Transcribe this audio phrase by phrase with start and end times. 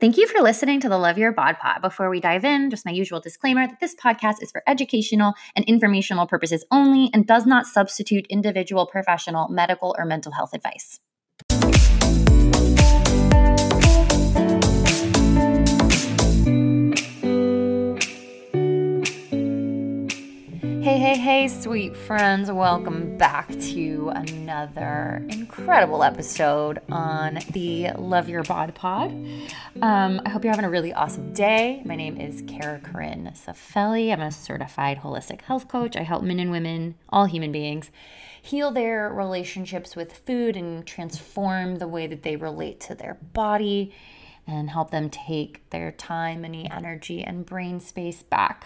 [0.00, 1.82] Thank you for listening to the Love Your Bod Pod.
[1.82, 5.62] Before we dive in, just my usual disclaimer that this podcast is for educational and
[5.66, 11.00] informational purposes only and does not substitute individual, professional, medical, or mental health advice.
[21.10, 22.52] Hey, hey, sweet friends.
[22.52, 29.10] Welcome back to another incredible episode on the Love Your Bod Pod.
[29.82, 31.82] Um, I hope you're having a really awesome day.
[31.84, 34.12] My name is Kara Corinne Safelli.
[34.12, 35.96] I'm a certified holistic health coach.
[35.96, 37.90] I help men and women, all human beings,
[38.40, 43.92] heal their relationships with food and transform the way that they relate to their body
[44.46, 48.64] and help them take their time, money, energy, and brain space back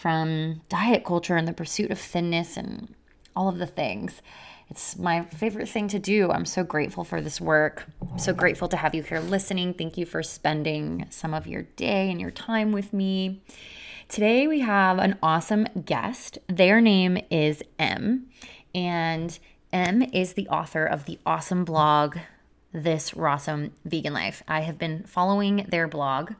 [0.00, 2.94] from diet culture and the pursuit of thinness and
[3.34, 4.22] all of the things.
[4.70, 6.30] It's my favorite thing to do.
[6.30, 7.86] I'm so grateful for this work.
[8.02, 9.74] I'm so grateful to have you here listening.
[9.74, 13.42] Thank you for spending some of your day and your time with me.
[14.08, 16.38] Today we have an awesome guest.
[16.46, 18.26] Their name is M,
[18.74, 19.36] and
[19.72, 22.18] M is the author of the awesome blog,
[22.72, 24.44] This Rawesome Vegan Life.
[24.46, 26.34] I have been following their blog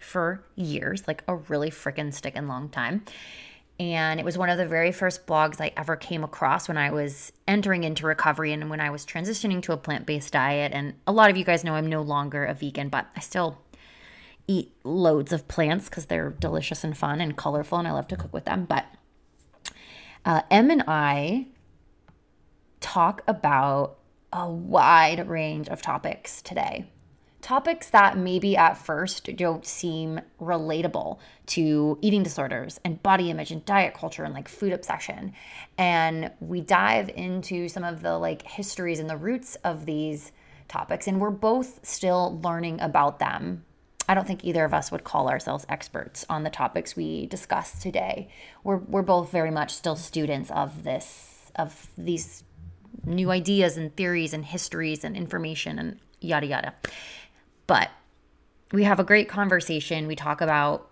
[0.00, 3.04] for years, like a really freaking sticking long time.
[3.78, 6.90] And it was one of the very first blogs I ever came across when I
[6.90, 10.72] was entering into recovery and when I was transitioning to a plant based diet.
[10.74, 13.58] And a lot of you guys know I'm no longer a vegan, but I still
[14.46, 18.16] eat loads of plants because they're delicious and fun and colorful, and I love to
[18.16, 18.66] cook with them.
[18.66, 18.84] But
[20.24, 21.46] uh, M and I
[22.80, 23.96] talk about
[24.32, 26.86] a wide range of topics today
[27.40, 33.64] topics that maybe at first don't seem relatable to eating disorders and body image and
[33.64, 35.32] diet culture and like food obsession.
[35.78, 40.32] And we dive into some of the like histories and the roots of these
[40.68, 43.64] topics, and we're both still learning about them.
[44.08, 47.80] I don't think either of us would call ourselves experts on the topics we discuss
[47.80, 48.28] today.
[48.64, 52.42] We're, we're both very much still students of this, of these
[53.04, 56.74] new ideas and theories and histories and information and yada yada.
[57.70, 57.92] But
[58.72, 60.08] we have a great conversation.
[60.08, 60.90] We talk about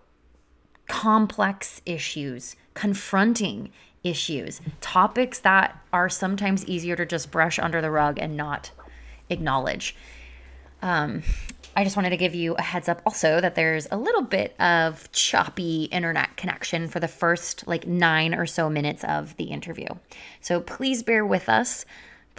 [0.87, 8.17] complex issues, confronting issues, topics that are sometimes easier to just brush under the rug
[8.17, 8.71] and not
[9.29, 9.93] acknowledge.
[10.81, 11.23] Um,
[11.75, 14.55] I just wanted to give you a heads up also that there's a little bit
[14.57, 19.87] of choppy internet connection for the first like nine or so minutes of the interview.
[20.39, 21.85] So please bear with us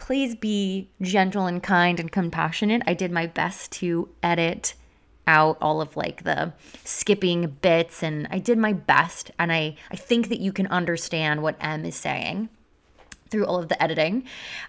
[0.01, 2.83] please be gentle and kind and compassionate.
[2.87, 4.75] I did my best to edit
[5.27, 6.53] out all of like the
[6.83, 11.43] skipping bits and I did my best and I I think that you can understand
[11.43, 12.49] what M is saying
[13.31, 14.25] through all of the editing.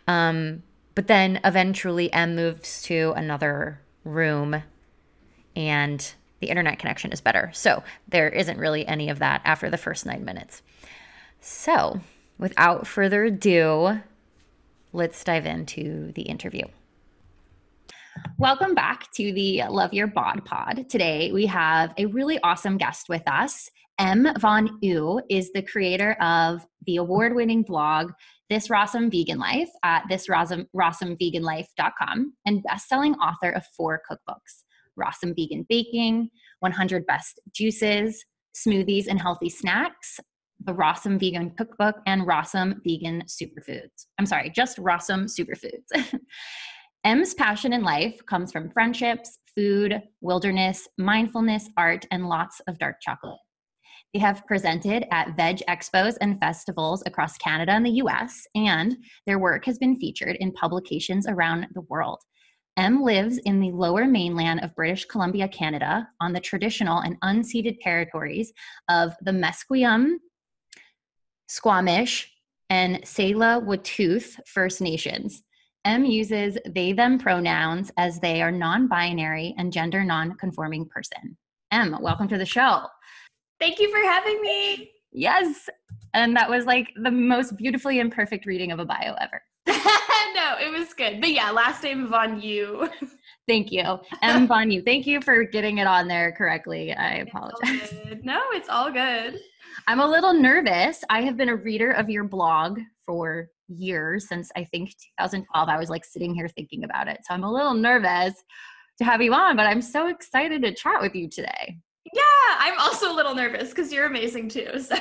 [0.06, 0.62] Um,
[0.94, 4.62] but then eventually M moves to another room
[5.56, 7.52] and the internet connection is better.
[7.54, 10.62] So there isn't really any of that after the first 9 minutes.
[11.40, 12.02] So,
[12.38, 14.02] without further ado,
[14.94, 16.64] let's dive into the interview.
[18.38, 20.90] Welcome back to the Love Your Bod Pod.
[20.90, 23.70] Today we have a really awesome guest with us.
[24.00, 24.28] M.
[24.40, 28.12] Von Euw is the creator of the award winning blog
[28.50, 34.64] This Rawesome Vegan Life at thisrawesomeveganlife.com and best selling author of four cookbooks
[35.00, 36.30] Rawesome Vegan Baking,
[36.60, 38.26] 100 Best Juices,
[38.56, 40.20] Smoothies and Healthy Snacks,
[40.66, 44.06] the Rawesome Vegan Cookbook and Rawesome Vegan Superfoods.
[44.20, 46.16] I'm sorry, just Rawesome Superfoods.
[47.04, 52.98] M's passion in life comes from friendships, food, wilderness, mindfulness, art, and lots of dark
[53.02, 53.40] chocolate.
[54.14, 59.40] They have presented at veg expos and festivals across Canada and the US, and their
[59.40, 62.20] work has been featured in publications around the world.
[62.78, 67.80] M lives in the lower mainland of British Columbia, Canada, on the traditional and unceded
[67.82, 68.54] territories
[68.90, 70.16] of the Musqueam,
[71.52, 72.32] Squamish,
[72.70, 75.44] and Tsleil-Waututh First Nations.
[75.84, 81.36] M uses they them pronouns as they are non binary and gender non conforming person.
[81.70, 82.86] M, welcome to the show.
[83.60, 84.92] Thank you for having me.
[85.12, 85.68] Yes.
[86.14, 89.42] And that was like the most beautifully imperfect reading of a bio ever.
[89.68, 91.20] no, it was good.
[91.20, 92.90] But yeah, last name Von Euw.
[93.50, 94.00] Thank you.
[94.22, 94.86] M Von Euw.
[94.86, 96.94] Thank you for getting it on there correctly.
[96.94, 97.94] I apologize.
[98.06, 99.42] It's no, it's all good.
[99.88, 101.04] I'm a little nervous.
[101.10, 104.90] I have been a reader of your blog for years since I think
[105.20, 105.70] 2012.
[105.70, 107.20] I was like sitting here thinking about it.
[107.28, 108.34] So I'm a little nervous
[108.98, 111.78] to have you on, but I'm so excited to chat with you today.
[112.14, 112.22] Yeah,
[112.60, 114.68] I'm also a little nervous because you're amazing too.
[114.80, 114.98] So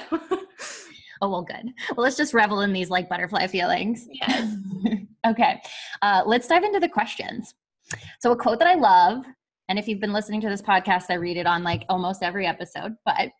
[1.22, 1.72] Oh, well, good.
[1.90, 4.08] Well, let's just revel in these like butterfly feelings.
[4.10, 4.56] Yes.
[5.26, 5.60] okay.
[6.00, 7.54] Uh, let's dive into the questions.
[8.20, 9.24] So, a quote that I love
[9.68, 12.46] And if you've been listening to this podcast, I read it on like almost every
[12.46, 13.30] episode, but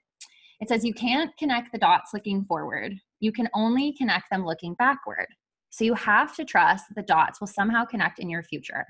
[0.61, 2.95] it says you can't connect the dots looking forward.
[3.21, 5.27] You can only connect them looking backward.
[5.71, 8.85] So you have to trust that the dots will somehow connect in your future.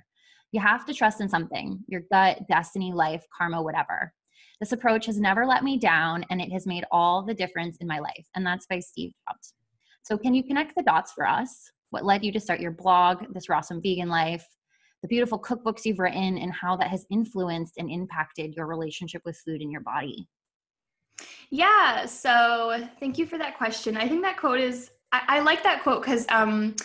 [0.53, 4.13] You have to trust in something your gut, destiny, life, karma, whatever.
[4.59, 7.87] This approach has never let me down and it has made all the difference in
[7.87, 8.27] my life.
[8.35, 9.55] And that's by Steve Jobs.
[10.03, 11.71] So, can you connect the dots for us?
[11.91, 14.47] What led you to start your blog, This Rawesome Vegan Life,
[15.03, 19.41] the beautiful cookbooks you've written, and how that has influenced and impacted your relationship with
[19.45, 20.29] food in your body?
[21.51, 23.97] Yeah, so thank you for that question.
[23.97, 26.77] I think that quote is, I, I like that quote because um,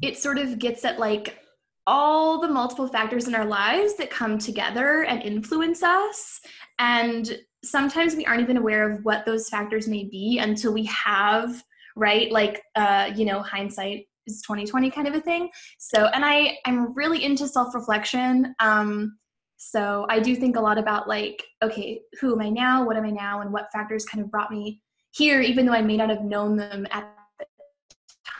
[0.00, 1.38] it sort of gets at like
[1.86, 6.40] all the multiple factors in our lives that come together and influence us.
[6.78, 11.62] And sometimes we aren't even aware of what those factors may be until we have,
[11.96, 12.30] right?
[12.30, 15.50] Like, uh, you know, hindsight is 2020 kind of a thing.
[15.78, 18.54] So, and I, I'm really into self-reflection.
[18.60, 19.18] Um,
[19.64, 22.84] so I do think a lot about like, okay, who am I now?
[22.84, 23.42] What am I now?
[23.42, 24.82] And what factors kind of brought me
[25.12, 27.46] here, even though I may not have known them at the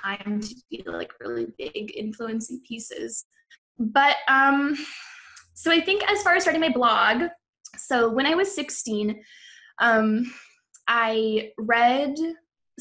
[0.02, 3.24] time to be like really big influencing pieces.
[3.78, 4.76] But um,
[5.54, 7.30] so I think as far as starting my blog,
[7.76, 9.22] so when I was 16,
[9.78, 10.24] um,
[10.88, 12.16] I read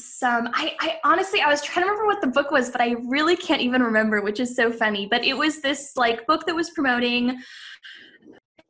[0.00, 2.96] some I, I honestly i was trying to remember what the book was but i
[3.08, 6.56] really can't even remember which is so funny but it was this like book that
[6.56, 7.38] was promoting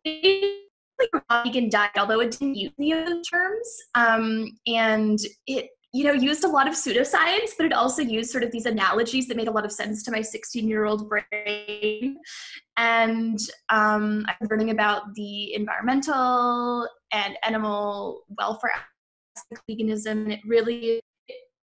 [0.04, 6.42] vegan diet although it didn't use any of terms um, and it you know, used
[6.42, 9.50] a lot of pseudoscience, but it also used sort of these analogies that made a
[9.50, 12.16] lot of sense to my 16 year old brain.
[12.78, 13.38] And
[13.68, 18.72] um, I'm learning about the environmental and animal welfare
[19.36, 20.12] aspect of veganism.
[20.12, 21.02] And it really,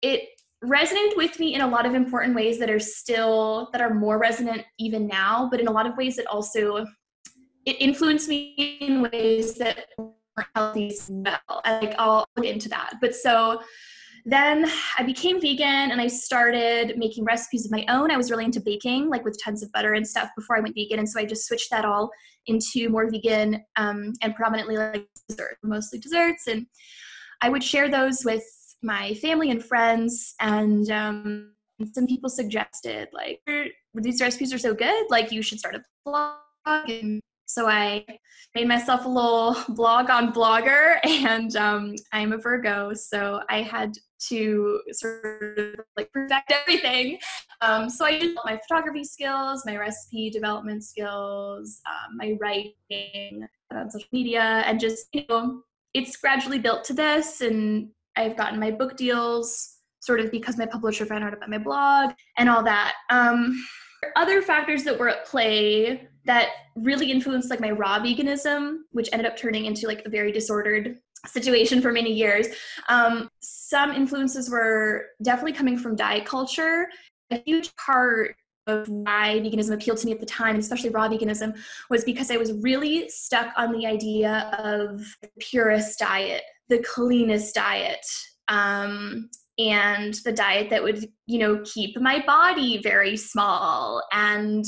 [0.02, 0.28] it
[0.64, 4.18] resonated with me in a lot of important ways that are still, that are more
[4.18, 6.86] resonant even now, but in a lot of ways it also,
[7.66, 11.62] it influenced me in ways that are healthy as well.
[11.64, 12.94] Like I'll get into that.
[13.00, 13.60] But so
[14.24, 18.10] then I became vegan and I started making recipes of my own.
[18.10, 20.76] I was really into baking, like with tons of butter and stuff before I went
[20.76, 21.00] vegan.
[21.00, 22.10] And so I just switched that all
[22.46, 26.46] into more vegan um, and predominantly like dessert, mostly desserts.
[26.46, 26.66] And
[27.40, 28.44] I would share those with
[28.82, 30.34] my family and friends.
[30.40, 31.54] And um,
[31.92, 33.40] some people suggested, like,
[33.94, 36.38] these recipes are so good, like, you should start a blog.
[36.88, 37.20] And
[37.52, 38.04] so I
[38.54, 43.92] made myself a little blog on Blogger, and um, I'm a Virgo, so I had
[44.28, 47.18] to sort of like perfect everything.
[47.60, 53.90] Um, so I used my photography skills, my recipe development skills, um, my writing on
[53.90, 55.62] social media, and just you know,
[55.92, 57.40] it's gradually built to this.
[57.40, 61.58] And I've gotten my book deals sort of because my publisher found out about my
[61.58, 62.94] blog and all that.
[63.10, 63.62] Um,
[64.16, 69.26] other factors that were at play that really influenced like my raw veganism, which ended
[69.26, 72.48] up turning into like a very disordered situation for many years.
[72.88, 76.88] Um, some influences were definitely coming from diet culture.
[77.30, 78.34] A huge part
[78.66, 81.56] of why veganism appealed to me at the time, especially raw veganism,
[81.90, 87.54] was because I was really stuck on the idea of the purest diet, the cleanest
[87.54, 88.04] diet,
[88.48, 89.28] um,
[89.58, 94.64] and the diet that would, you know, keep my body very small and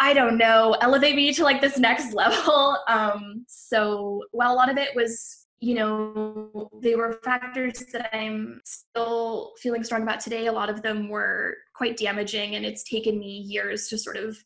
[0.00, 2.78] I don't know, elevate me to like this next level.
[2.88, 8.60] Um, so while a lot of it was you know, they were factors that I'm
[8.66, 10.46] still feeling strong about today.
[10.46, 14.36] A lot of them were quite damaging, and it's taken me years to sort of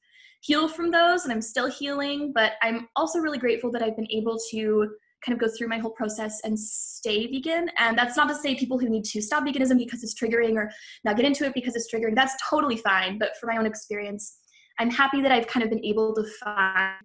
[0.43, 2.33] heal from those, and I'm still healing.
[2.33, 4.89] But I'm also really grateful that I've been able to
[5.25, 7.69] kind of go through my whole process and stay vegan.
[7.79, 10.71] And that's not to say people who need to stop veganism because it's triggering or
[11.05, 12.15] not get into it because it's triggering.
[12.15, 13.19] That's totally fine.
[13.19, 14.37] But for my own experience,
[14.79, 17.03] I'm happy that I've kind of been able to find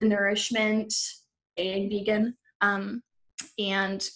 [0.00, 2.36] nourishment staying vegan.
[2.60, 3.02] Um,
[3.58, 4.08] and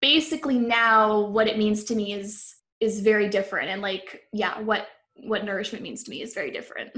[0.00, 4.88] basically now what it means to me is is very different and like yeah what
[5.24, 6.90] what nourishment means to me is very different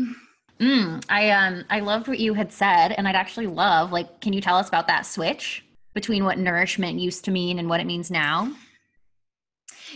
[0.61, 4.33] mm, i um i loved what you had said and i'd actually love like can
[4.33, 5.64] you tell us about that switch
[5.95, 8.50] between what nourishment used to mean and what it means now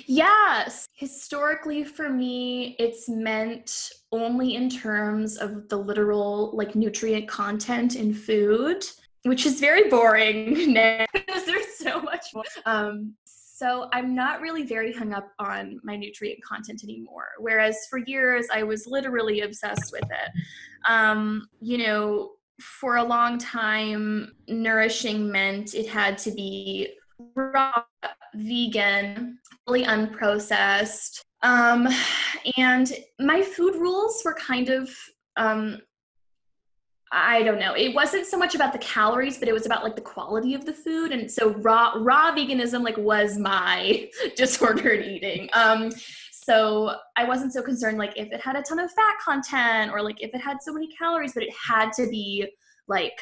[0.07, 7.97] yes historically for me it's meant only in terms of the literal like nutrient content
[7.97, 8.85] in food
[9.27, 12.45] which is very boring now because there's so much more.
[12.65, 17.29] Um, so I'm not really very hung up on my nutrient content anymore.
[17.39, 20.31] Whereas for years I was literally obsessed with it.
[20.87, 26.95] Um, you know, for a long time, nourishing meant it had to be
[27.35, 27.83] raw,
[28.37, 31.21] vegan, fully unprocessed.
[31.43, 31.89] Um,
[32.57, 34.91] and my food rules were kind of
[35.37, 35.81] um,
[37.13, 37.75] I don't know.
[37.75, 40.65] It wasn't so much about the calories, but it was about like the quality of
[40.65, 41.13] the food.
[41.13, 45.49] And so raw raw veganism like was my disordered eating.
[45.53, 45.91] Um
[46.33, 50.03] so I wasn't so concerned like if it had a ton of fat content or
[50.03, 52.49] like if it had so many calories, but it had to be
[52.89, 53.19] like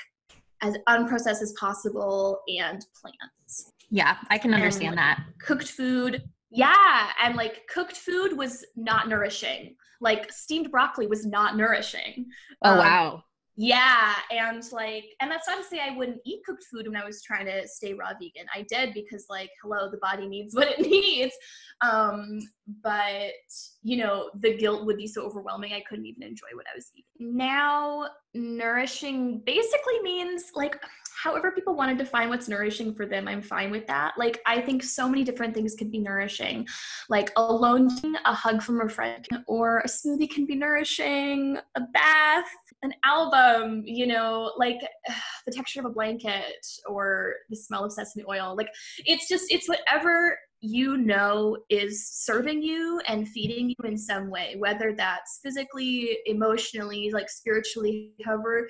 [0.63, 3.73] as unprocessed as possible and plants.
[3.91, 5.25] Yeah, I can understand and, that.
[5.41, 6.23] Cooked food.
[6.51, 9.77] Yeah, and like cooked food was not nourishing.
[10.01, 12.27] Like steamed broccoli was not nourishing.
[12.63, 13.25] Oh um, wow
[13.57, 17.05] yeah and like and that's not to say i wouldn't eat cooked food when i
[17.05, 20.69] was trying to stay raw vegan i did because like hello the body needs what
[20.69, 21.33] it needs
[21.81, 22.41] um
[22.83, 23.33] but
[23.83, 26.91] you know the guilt would be so overwhelming i couldn't even enjoy what i was
[26.97, 30.77] eating now nourishing basically means like
[31.25, 34.13] however people want to define what's nourishing for them, I'm fine with that.
[34.19, 36.67] Like, I think so many different things can be nourishing.
[37.09, 37.89] Like, alone,
[38.27, 42.51] a hug from a friend, or a smoothie can be nourishing, a bath,
[42.83, 44.79] an album, you know, like
[45.47, 48.55] the texture of a blanket or the smell of sesame oil.
[48.55, 54.29] Like, it's just, it's whatever you know is serving you and feeding you in some
[54.29, 58.69] way, whether that's physically, emotionally, like spiritually, however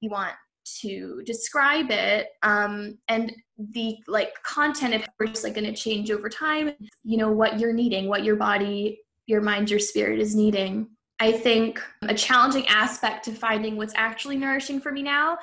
[0.00, 0.34] you want
[0.80, 3.32] to describe it um, and
[3.72, 6.72] the like content of course like going to change over time
[7.04, 10.88] you know what you're needing what your body your mind your spirit is needing
[11.20, 15.38] i think a challenging aspect to finding what's actually nourishing for me now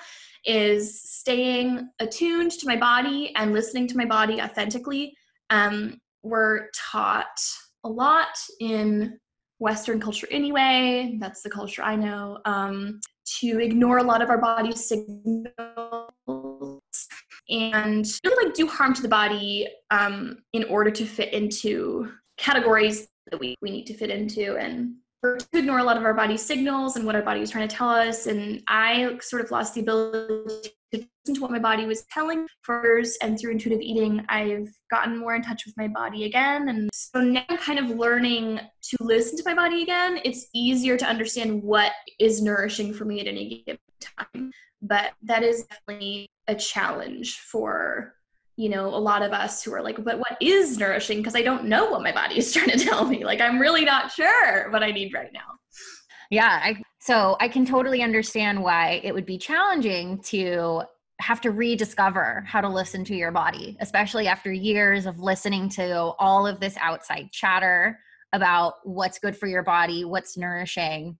[0.45, 5.15] is staying attuned to my body and listening to my body authentically
[5.49, 7.39] um, we're taught
[7.83, 9.19] a lot in
[9.59, 11.17] Western culture anyway.
[11.19, 12.39] That's the culture I know.
[12.45, 12.99] Um,
[13.39, 15.53] to ignore a lot of our body's signals
[17.49, 23.07] and really like do harm to the body um, in order to fit into categories
[23.31, 26.41] that we, we need to fit into and to ignore a lot of our body's
[26.41, 28.27] signals and what our body is trying to tell us.
[28.27, 32.47] And i sort of lost the ability to listen to what my body was telling.
[32.61, 36.69] First and through intuitive eating i've gotten more in touch with my body again.
[36.69, 40.19] And so now i'm kind of learning to listen to my body again.
[40.23, 44.51] It's easier to understand what is nourishing for me at any given time
[44.83, 48.13] but that is definitely a challenge for
[48.57, 51.17] you know a lot of us who are like but what is nourishing?
[51.17, 53.25] Because i don't know what my body is trying to tell me.
[53.25, 55.39] Like i'm really not sure what i need right now.
[56.29, 60.81] Yeah I, so i can totally understand why it would be challenging to
[61.23, 65.95] have to rediscover how to listen to your body, especially after years of listening to
[66.19, 67.99] all of this outside chatter
[68.33, 71.17] about what's good for your body, what's nourishing,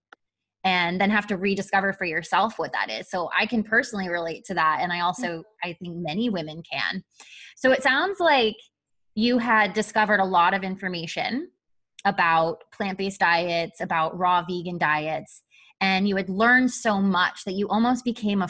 [0.64, 3.08] and then have to rediscover for yourself what that is.
[3.08, 4.80] So I can personally relate to that.
[4.80, 5.04] And I mm.
[5.04, 7.02] also, I think many women can.
[7.56, 8.56] So it sounds like
[9.14, 11.50] you had discovered a lot of information
[12.04, 15.42] about plant based diets, about raw vegan diets
[15.80, 18.48] and you had learned so much that you almost became a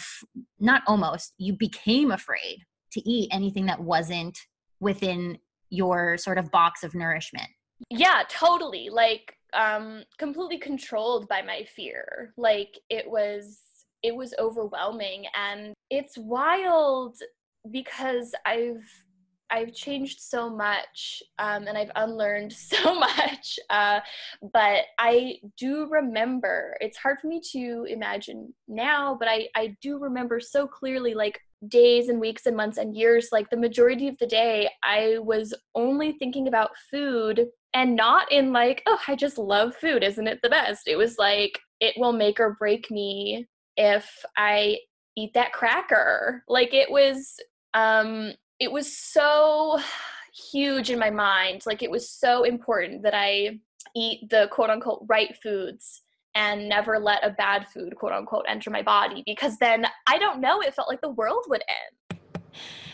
[0.60, 2.58] not almost you became afraid
[2.92, 4.38] to eat anything that wasn't
[4.80, 5.38] within
[5.70, 7.48] your sort of box of nourishment.
[7.90, 13.60] Yeah totally like um completely controlled by my fear like it was
[14.02, 17.16] it was overwhelming and it's wild
[17.70, 18.84] because i've
[19.54, 23.58] I've changed so much um, and I've unlearned so much.
[23.70, 24.00] Uh,
[24.52, 29.98] but I do remember, it's hard for me to imagine now, but I, I do
[29.98, 34.18] remember so clearly like days and weeks and months and years, like the majority of
[34.18, 39.38] the day, I was only thinking about food and not in like, oh, I just
[39.38, 40.02] love food.
[40.02, 40.88] Isn't it the best?
[40.88, 43.46] It was like, it will make or break me
[43.76, 44.78] if I
[45.16, 46.42] eat that cracker.
[46.48, 47.36] Like it was
[47.72, 49.78] um it was so
[50.34, 51.62] huge in my mind.
[51.66, 53.60] Like it was so important that I
[53.94, 56.02] eat the quote unquote right foods
[56.34, 60.40] and never let a bad food quote unquote enter my body because then I don't
[60.40, 62.20] know, it felt like the world would end.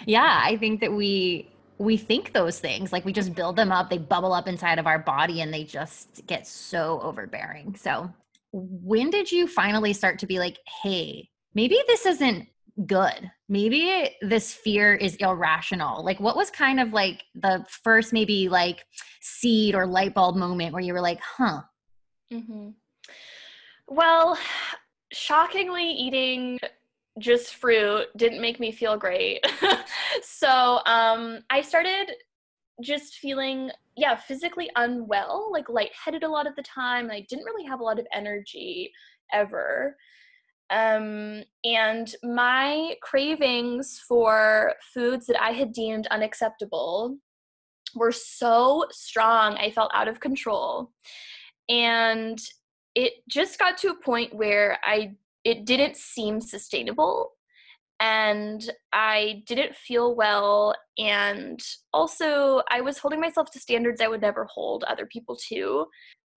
[0.06, 1.50] Yeah, I think that we
[1.80, 4.86] we think those things like we just build them up they bubble up inside of
[4.86, 8.12] our body and they just get so overbearing so
[8.52, 12.46] when did you finally start to be like hey maybe this isn't
[12.86, 13.30] good.
[13.48, 16.04] Maybe this fear is irrational.
[16.04, 18.84] Like, what was kind of like the first, maybe like
[19.20, 21.62] seed or light bulb moment where you were like, huh?
[22.32, 22.70] Mm-hmm.
[23.88, 24.38] Well,
[25.12, 26.58] shockingly, eating
[27.18, 29.44] just fruit didn't make me feel great.
[30.22, 32.12] so um, I started
[32.82, 37.10] just feeling, yeah, physically unwell, like lightheaded a lot of the time.
[37.10, 38.92] I didn't really have a lot of energy
[39.32, 39.96] ever.
[40.70, 47.16] Um, and my cravings for foods that I had deemed unacceptable
[47.94, 50.92] were so strong, I felt out of control.
[51.68, 52.38] And
[52.94, 57.32] it just got to a point where I it didn't seem sustainable
[58.00, 60.74] and I didn't feel well.
[60.98, 61.60] And
[61.92, 65.86] also, I was holding myself to standards I would never hold other people to.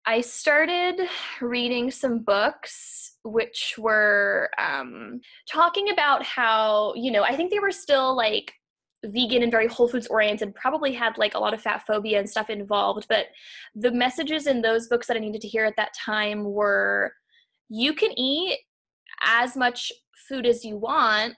[0.06, 1.00] I started
[1.42, 7.72] reading some books which were um, talking about how, you know, I think they were
[7.72, 8.54] still like
[9.06, 12.30] vegan and very whole foods oriented probably had like a lot of fat phobia and
[12.30, 13.26] stuff involved but
[13.76, 17.12] the messages in those books that i needed to hear at that time were
[17.68, 18.58] you can eat
[19.26, 19.92] as much
[20.30, 21.36] food as you want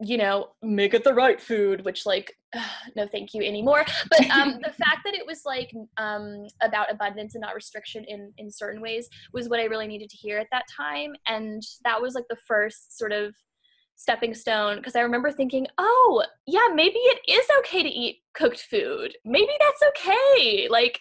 [0.00, 2.36] you know, make it the right food, which like
[2.96, 3.84] no thank you anymore.
[4.10, 8.32] But um the fact that it was like um about abundance and not restriction in
[8.38, 11.14] in certain ways was what I really needed to hear at that time.
[11.26, 13.34] And that was like the first sort of
[13.98, 18.60] stepping stone because I remember thinking, oh, yeah, maybe it is okay to eat cooked
[18.60, 19.16] food.
[19.24, 20.68] Maybe that's okay.
[20.70, 21.00] Like,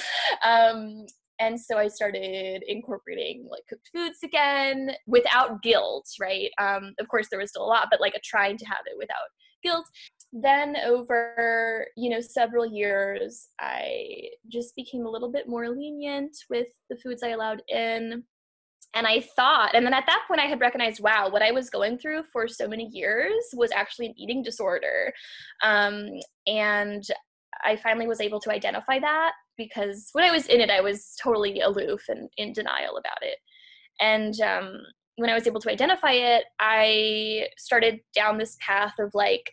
[0.44, 1.06] um,
[1.40, 6.50] and so i started incorporating like cooked foods again without guilt right?
[6.58, 9.16] Um, of course there was still a lot but like trying to have it without
[9.62, 9.86] guilt.
[10.32, 16.68] Then over you know several years i just became a little bit more lenient with
[16.90, 18.24] the foods i allowed in.
[18.94, 21.70] And i thought and then at that point i had recognized wow what i was
[21.70, 25.12] going through for so many years was actually an eating disorder.
[25.62, 26.08] Um,
[26.46, 27.04] and
[27.64, 31.14] I finally was able to identify that because when I was in it, I was
[31.22, 33.38] totally aloof and in denial about it.
[34.00, 34.80] And um,
[35.16, 39.50] when I was able to identify it, I started down this path of like,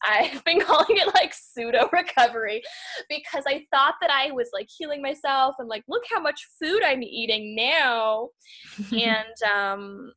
[0.04, 2.62] I've been calling it like pseudo recovery
[3.08, 6.82] because I thought that I was like healing myself and like, look how much food
[6.84, 8.28] I'm eating now.
[8.92, 10.12] and, um,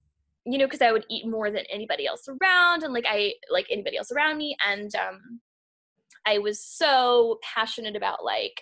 [0.46, 3.68] you know, because I would eat more than anybody else around and like I like
[3.72, 4.56] anybody else around me.
[4.68, 5.40] And um,
[6.26, 8.62] I was so passionate about like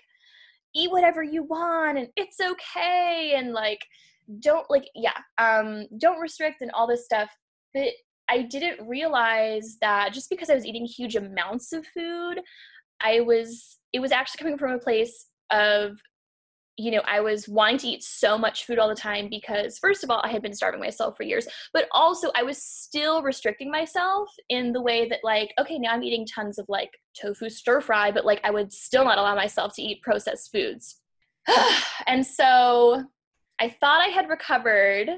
[0.75, 3.79] eat whatever you want and it's okay and like
[4.39, 7.29] don't like yeah um don't restrict and all this stuff.
[7.73, 7.89] But
[8.29, 12.41] I didn't realize that just because I was eating huge amounts of food
[13.01, 15.97] I was it was actually coming from a place of
[16.79, 20.01] you know, I was wanting to eat so much food all the time because, first
[20.01, 23.69] of all, I had been starving myself for years, but also I was still restricting
[23.69, 27.81] myself in the way that, like, okay, now I'm eating tons of like tofu stir
[27.81, 31.01] fry, but like I would still not allow myself to eat processed foods.
[32.07, 33.03] and so
[33.59, 35.09] I thought I had recovered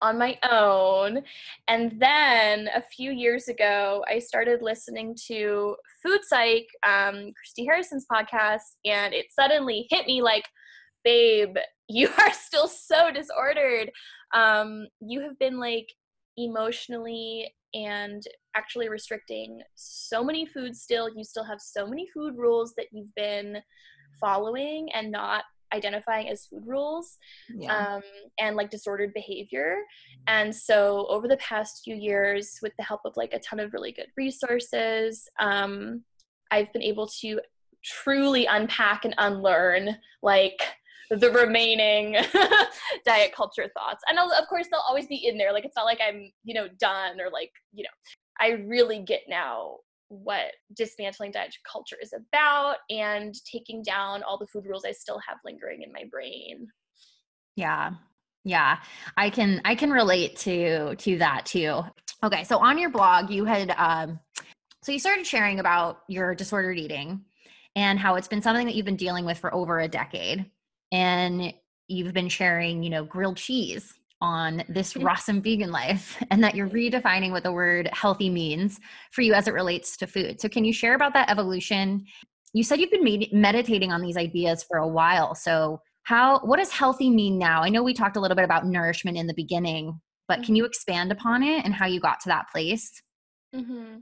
[0.00, 1.22] on my own.
[1.68, 8.06] And then a few years ago, I started listening to Food Psych, um, Christy Harrison's
[8.10, 10.44] podcast, and it suddenly hit me like,
[11.04, 11.56] babe,
[11.88, 13.90] you are still so disordered.
[14.32, 15.86] Um, you have been like
[16.36, 18.22] emotionally and
[18.56, 21.08] actually restricting so many foods still.
[21.14, 23.58] You still have so many food rules that you've been
[24.20, 27.96] following and not identifying as food rules yeah.
[27.96, 28.02] um,
[28.38, 29.78] and like disordered behavior.
[30.28, 33.72] And so over the past few years, with the help of like a ton of
[33.72, 36.02] really good resources, um,
[36.52, 37.40] I've been able to
[37.84, 40.60] truly unpack and unlearn like
[41.10, 42.16] the remaining
[43.04, 44.02] diet culture thoughts.
[44.08, 45.52] And of course, they'll always be in there.
[45.52, 47.90] Like, it's not like I'm, you know, done or like, you know,
[48.40, 49.76] I really get now
[50.08, 55.20] what dismantling diet culture is about and taking down all the food rules I still
[55.26, 56.68] have lingering in my brain.
[57.56, 57.92] Yeah.
[58.44, 58.78] Yeah.
[59.16, 61.82] I can I can relate to to that too.
[62.22, 64.20] Okay, so on your blog you had um
[64.82, 67.24] so you started sharing about your disordered eating
[67.74, 70.50] and how it's been something that you've been dealing with for over a decade
[70.94, 71.52] and
[71.88, 76.68] you've been sharing, you know, grilled cheese on this Rawesome vegan life and that you're
[76.68, 78.78] redefining what the word healthy means
[79.10, 80.40] for you as it relates to food.
[80.40, 82.06] So can you share about that evolution?
[82.52, 85.34] You said you've been med- meditating on these ideas for a while.
[85.34, 87.62] So how what does healthy mean now?
[87.62, 90.56] I know we talked a little bit about nourishment in the beginning, but can mm-hmm.
[90.56, 93.02] you expand upon it and how you got to that place?
[93.54, 93.98] Mm-hmm.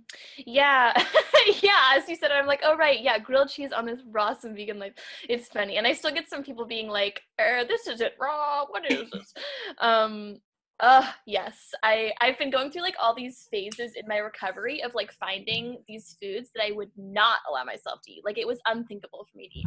[0.46, 0.92] Yeah,
[1.62, 1.92] yeah.
[1.94, 4.94] As you said, I'm like, oh right, yeah, grilled cheese on this Rawesome vegan life.
[5.28, 8.64] It's funny, and I still get some people being like, er, "This isn't raw.
[8.66, 9.34] What is this?"
[9.78, 10.38] um,
[10.80, 14.94] uh, yes, I I've been going through like all these phases in my recovery of
[14.94, 18.22] like finding these foods that I would not allow myself to eat.
[18.24, 19.66] Like it was unthinkable for me to eat,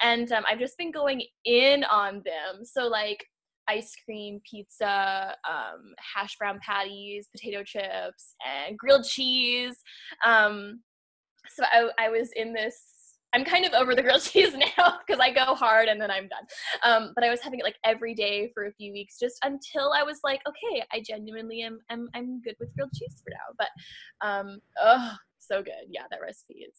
[0.00, 2.64] and um, I've just been going in on them.
[2.64, 3.26] So like
[3.68, 9.76] ice cream, pizza, um, hash brown patties, potato chips, and grilled cheese.
[10.24, 10.80] Um,
[11.48, 12.96] so I, I was in this
[13.36, 16.28] I'm kind of over the grilled cheese now because I go hard and then I'm
[16.28, 16.46] done.
[16.82, 19.92] Um, but I was having it like every day for a few weeks just until
[19.92, 23.54] I was like, okay, I genuinely am, am I'm good with grilled cheese for now.
[23.58, 23.68] But
[24.82, 25.12] oh,
[25.46, 25.88] so good.
[25.88, 26.74] Yeah, that recipe is.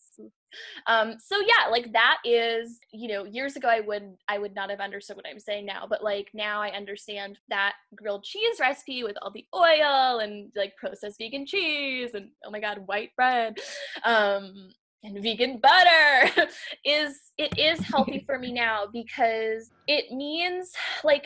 [0.88, 4.70] Um, so yeah, like that is, you know, years ago I would I would not
[4.70, 9.04] have understood what I'm saying now, but like now I understand that grilled cheese recipe
[9.04, 13.58] with all the oil and like processed vegan cheese and oh my god, white bread.
[14.04, 14.70] Um,
[15.04, 16.48] and vegan butter
[16.86, 20.72] is it is healthy for me now because it means
[21.04, 21.26] like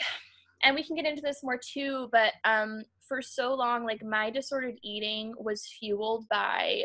[0.63, 4.30] and we can get into this more too but um for so long like my
[4.30, 6.84] disordered eating was fueled by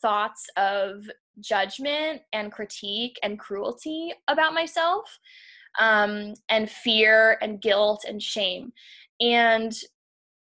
[0.00, 1.08] thoughts of
[1.40, 5.18] judgment and critique and cruelty about myself
[5.78, 8.72] um, and fear and guilt and shame
[9.20, 9.72] and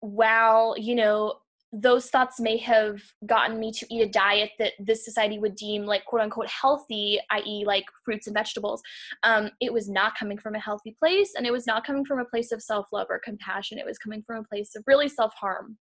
[0.00, 1.34] while you know
[1.72, 5.84] those thoughts may have gotten me to eat a diet that this society would deem
[5.84, 8.80] like quote unquote healthy, i.e., like fruits and vegetables.
[9.24, 12.18] Um, it was not coming from a healthy place, and it was not coming from
[12.18, 13.78] a place of self love or compassion.
[13.78, 15.76] It was coming from a place of really self harm.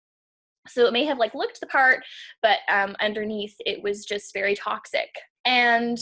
[0.69, 2.05] So it may have like looked the part,
[2.43, 5.11] but um, underneath it was just very toxic.
[5.45, 5.99] And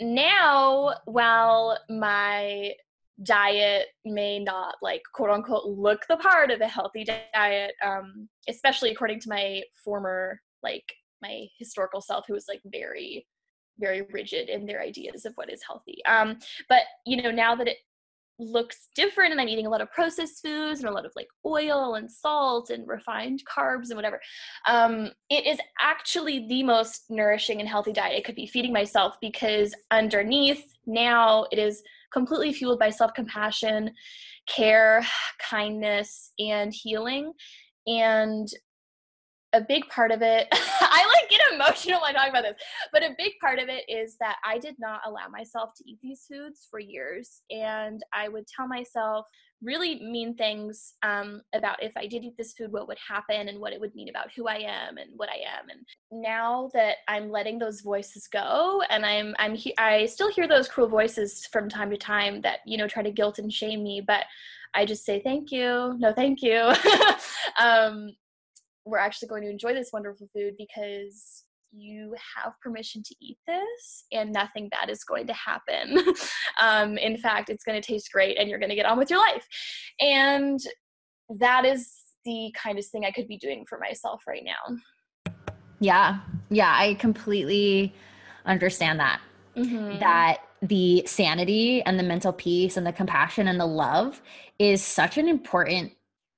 [0.00, 2.72] now, while my
[3.24, 8.92] diet may not like quote unquote look the part of a healthy diet um especially
[8.92, 10.84] according to my former like
[11.20, 13.26] my historical self who was like very
[13.80, 17.66] very rigid in their ideas of what is healthy um but you know now that
[17.66, 17.78] it
[18.38, 21.28] looks different and i'm eating a lot of processed foods and a lot of like
[21.44, 24.20] oil and salt and refined carbs and whatever
[24.66, 29.16] um, it is actually the most nourishing and healthy diet i could be feeding myself
[29.20, 33.92] because underneath now it is completely fueled by self compassion,
[34.46, 35.04] care,
[35.40, 37.32] kindness, and healing.
[37.86, 38.48] And
[39.52, 42.60] a big part of it, I like get emotional when I talk about this,
[42.92, 45.98] but a big part of it is that I did not allow myself to eat
[46.02, 47.42] these foods for years.
[47.50, 49.26] And I would tell myself,
[49.62, 53.58] really mean things um, about if I did eat this food, what would happen and
[53.58, 55.68] what it would mean about who I am and what I am.
[55.68, 60.46] And now that I'm letting those voices go, and I'm I'm he- I still hear
[60.46, 63.82] those cruel voices from time to time that you know try to guilt and shame
[63.82, 64.24] me, but
[64.74, 66.72] I just say thank you, no thank you.
[67.60, 68.12] um,
[68.88, 74.04] we're actually going to enjoy this wonderful food because you have permission to eat this
[74.12, 75.98] and nothing bad is going to happen.
[76.62, 79.10] um, in fact, it's going to taste great and you're going to get on with
[79.10, 79.46] your life.
[80.00, 80.58] And
[81.38, 81.92] that is
[82.24, 85.32] the kindest thing I could be doing for myself right now.
[85.80, 86.20] Yeah.
[86.50, 86.74] Yeah.
[86.76, 87.94] I completely
[88.46, 89.20] understand that.
[89.56, 89.98] Mm-hmm.
[89.98, 94.22] That the sanity and the mental peace and the compassion and the love
[94.58, 95.92] is such an important,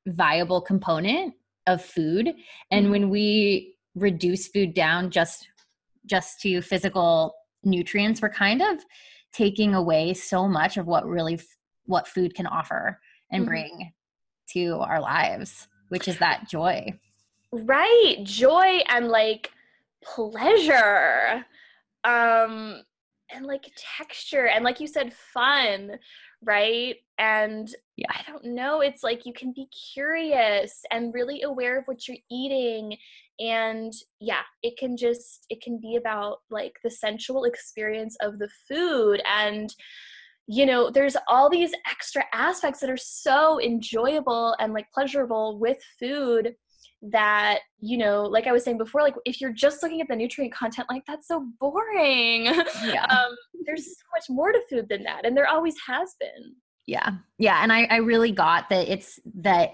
[0.06, 1.34] viable component
[1.70, 2.32] of food.
[2.70, 2.90] And mm-hmm.
[2.90, 5.48] when we reduce food down just
[6.06, 8.78] just to physical nutrients we're kind of
[9.32, 11.38] taking away so much of what really
[11.86, 12.98] what food can offer
[13.30, 13.50] and mm-hmm.
[13.50, 13.92] bring
[14.48, 16.86] to our lives which is that joy
[17.52, 19.50] right joy and like
[20.02, 21.44] pleasure
[22.04, 22.82] um
[23.32, 25.98] and like texture and like you said fun
[26.42, 28.06] right and yeah.
[28.10, 32.16] i don't know it's like you can be curious and really aware of what you're
[32.30, 32.96] eating
[33.38, 38.48] and yeah it can just it can be about like the sensual experience of the
[38.68, 39.74] food and
[40.46, 45.78] you know there's all these extra aspects that are so enjoyable and like pleasurable with
[45.98, 46.54] food
[47.02, 50.14] that you know like i was saying before like if you're just looking at the
[50.14, 52.44] nutrient content like that's so boring.
[52.84, 53.04] Yeah.
[53.10, 53.34] um,
[53.64, 56.54] there's so much more to food than that and there always has been.
[56.86, 57.10] Yeah.
[57.38, 59.72] Yeah and i i really got that it's that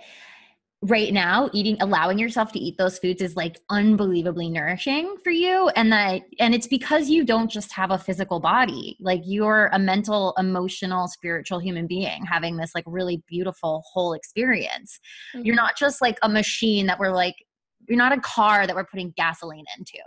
[0.82, 5.68] right now eating allowing yourself to eat those foods is like unbelievably nourishing for you
[5.70, 8.96] and that and it's because you don't just have a physical body.
[9.00, 15.00] Like you're a mental emotional spiritual human being having this like really beautiful whole experience.
[15.34, 15.46] Mm-hmm.
[15.46, 17.36] you're not just like a machine that we're like
[17.88, 19.98] you're not a car that we're putting gasoline into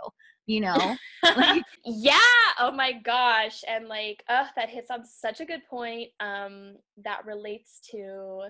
[0.46, 0.96] you know?
[1.22, 2.18] Like, yeah
[2.58, 7.24] oh my gosh and like oh that hits on such a good point um that
[7.26, 8.44] relates to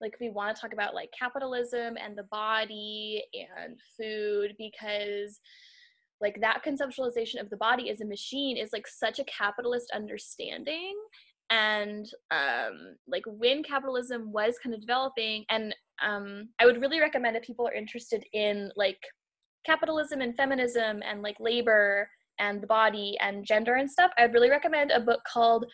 [0.00, 5.40] like we want to talk about like capitalism and the body and food because
[6.20, 10.94] like that conceptualization of the body as a machine is like such a capitalist understanding.
[11.50, 17.36] And um like when capitalism was kind of developing and um i would really recommend
[17.36, 18.98] if people are interested in like
[19.64, 24.50] capitalism and feminism and like labor and the body and gender and stuff i'd really
[24.50, 25.64] recommend a book called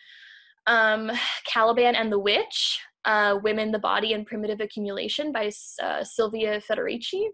[0.67, 1.11] um
[1.51, 7.27] caliban and the witch uh, Women, the Body, and Primitive Accumulation by uh, Silvia Federici.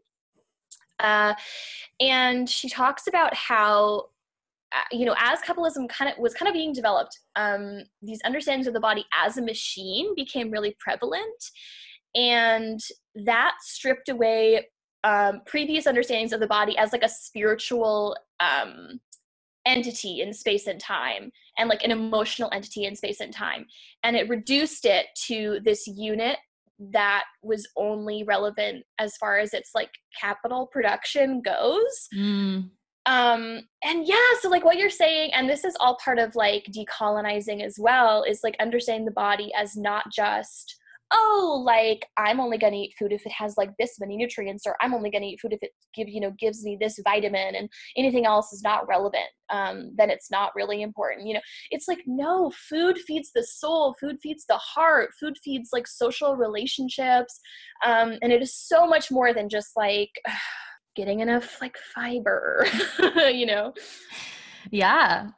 [1.00, 1.34] Uh,
[2.00, 4.06] and she talks about how
[4.76, 8.68] uh, you know as capitalism kind of was kind of being developed um, these understandings
[8.68, 11.44] of the body as a machine became really prevalent
[12.16, 12.80] and
[13.16, 14.68] that stripped away
[15.04, 19.00] um, previous understandings of the body as like a spiritual um,
[19.70, 23.66] entity in space and time and like an emotional entity in space and time
[24.04, 26.38] and it reduced it to this unit
[26.80, 32.68] that was only relevant as far as its like capital production goes mm.
[33.06, 36.66] um and yeah so like what you're saying and this is all part of like
[36.76, 40.78] decolonizing as well is like understanding the body as not just
[41.12, 44.66] oh like i'm only going to eat food if it has like this many nutrients
[44.66, 47.00] or i'm only going to eat food if it give you know gives me this
[47.04, 51.40] vitamin and anything else is not relevant um, then it's not really important you know?
[51.72, 56.36] It's like no food feeds the soul food feeds the heart food feeds like social
[56.36, 57.40] relationships
[57.84, 60.12] um, and it is so much more than just like
[60.96, 62.66] getting enough like fiber
[63.32, 63.74] you know?
[64.72, 65.30] Yeah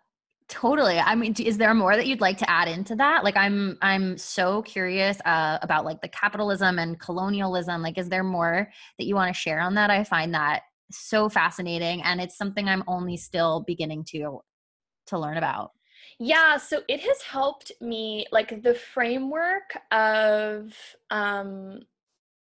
[0.51, 0.99] Totally.
[0.99, 3.23] I mean, is there more that you'd like to add into that?
[3.23, 7.81] Like, I'm I'm so curious uh, about like the capitalism and colonialism.
[7.81, 9.89] Like, is there more that you want to share on that?
[9.89, 14.41] I find that so fascinating, and it's something I'm only still beginning to
[15.07, 15.71] to learn about.
[16.19, 20.73] Yeah, so it has helped me like the framework of
[21.11, 21.79] um,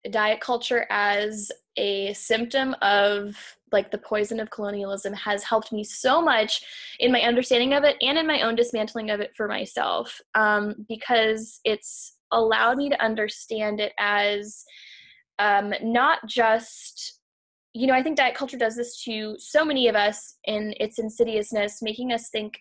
[0.10, 6.22] diet culture as a symptom of like the poison of colonialism has helped me so
[6.22, 6.62] much
[7.00, 10.76] in my understanding of it and in my own dismantling of it for myself um,
[10.88, 14.64] because it's allowed me to understand it as
[15.40, 17.20] um, not just
[17.74, 21.00] you know i think diet culture does this to so many of us in its
[21.00, 22.58] insidiousness making us think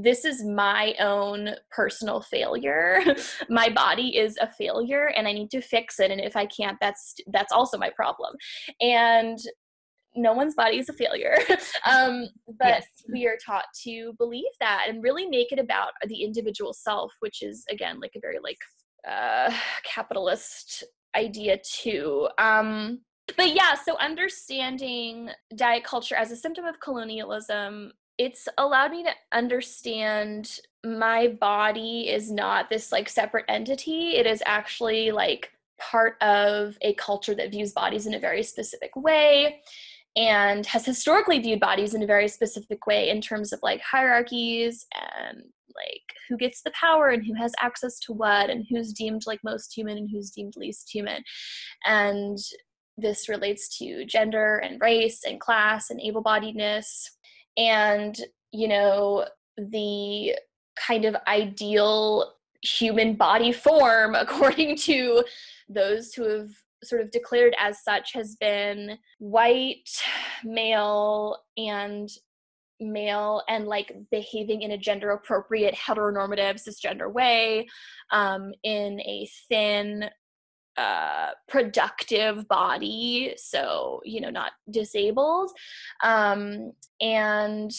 [0.00, 3.02] this is my own personal failure.
[3.48, 6.78] My body is a failure and i need to fix it and if i can't
[6.80, 8.34] that's that's also my problem.
[8.80, 9.38] And
[10.14, 11.36] no one's body is a failure.
[11.84, 12.86] Um, but yes.
[13.12, 17.42] we are taught to believe that and really make it about the individual self which
[17.42, 18.58] is again like a very like
[19.08, 19.52] uh,
[19.84, 20.84] capitalist
[21.16, 22.28] idea too.
[22.38, 23.00] Um,
[23.36, 29.10] but yeah so understanding diet culture as a symptom of colonialism it's allowed me to
[29.32, 34.16] understand my body is not this like separate entity.
[34.16, 38.94] It is actually like part of a culture that views bodies in a very specific
[38.94, 39.60] way
[40.16, 44.86] and has historically viewed bodies in a very specific way in terms of like hierarchies
[44.94, 45.38] and
[45.74, 49.40] like who gets the power and who has access to what and who's deemed like
[49.42, 51.22] most human and who's deemed least human.
[51.86, 52.38] And
[52.98, 56.86] this relates to gender and race and class and able-bodiedness.
[57.56, 58.16] And
[58.52, 60.34] you know the
[60.76, 65.24] kind of ideal human body form according to
[65.68, 66.50] those who have
[66.84, 69.88] sort of declared as such has been white
[70.44, 72.08] male and
[72.80, 77.66] male and like behaving in a gender appropriate heteronormative cisgender way
[78.10, 80.10] um, in a thin
[80.76, 85.50] uh, productive body, so you know, not disabled.
[86.02, 87.70] Um, and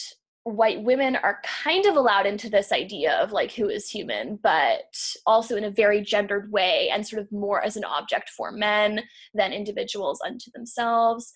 [0.44, 4.94] white women are kind of allowed into this idea of like who is human, but
[5.26, 9.02] also in a very gendered way and sort of more as an object for men
[9.32, 11.32] than individuals unto themselves.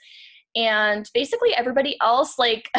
[0.54, 2.70] And basically, everybody else, like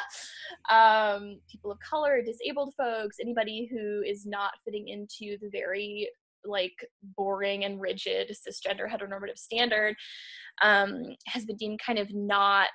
[0.70, 6.08] um, people of color, disabled folks, anybody who is not fitting into the very
[6.44, 6.74] like
[7.16, 9.96] boring and rigid cisgender heteronormative standard
[10.62, 12.68] um, has been deemed kind of not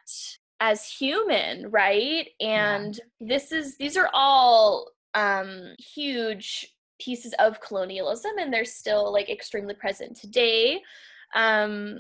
[0.62, 2.30] as human right?
[2.40, 3.28] And yeah.
[3.28, 9.74] this is these are all um, huge pieces of colonialism and they're still like extremely
[9.74, 10.82] present today.
[11.36, 12.00] Um,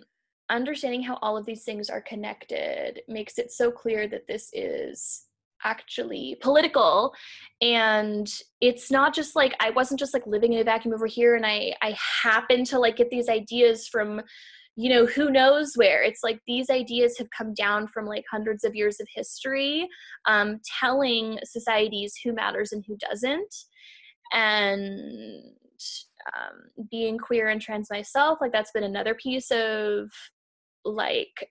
[0.49, 5.23] understanding how all of these things are connected makes it so clear that this is
[5.63, 7.13] actually political.
[7.61, 11.35] And it's not just like i wasn't just like living in a vacuum over here
[11.35, 14.21] and i i happened to like get these ideas from
[14.75, 18.63] you know who knows where it's like these ideas have come down from like hundreds
[18.63, 19.87] of years of history
[20.27, 23.55] um, telling societies who matters and who doesn't
[24.33, 25.41] and
[26.37, 30.09] um, being queer and trans myself like that's been another piece of
[30.85, 31.49] like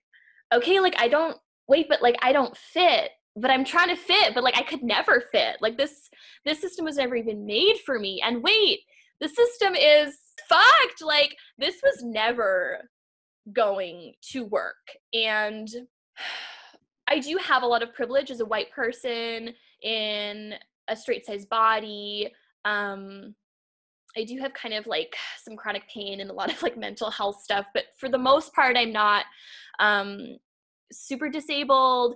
[0.53, 4.33] okay like i don't wait but like i don't fit but I'm trying to fit,
[4.33, 5.57] but like I could never fit.
[5.61, 6.09] Like this
[6.45, 8.21] this system was never even made for me.
[8.25, 8.79] And wait,
[9.19, 10.17] the system is
[10.49, 11.01] fucked.
[11.01, 12.89] Like this was never
[13.53, 14.75] going to work.
[15.13, 15.67] And
[17.07, 20.53] I do have a lot of privilege as a white person in
[20.87, 22.31] a straight size body.
[22.65, 23.35] Um
[24.17, 27.09] I do have kind of like some chronic pain and a lot of like mental
[27.09, 29.25] health stuff, but for the most part I'm not
[29.79, 30.37] um
[30.91, 32.15] super disabled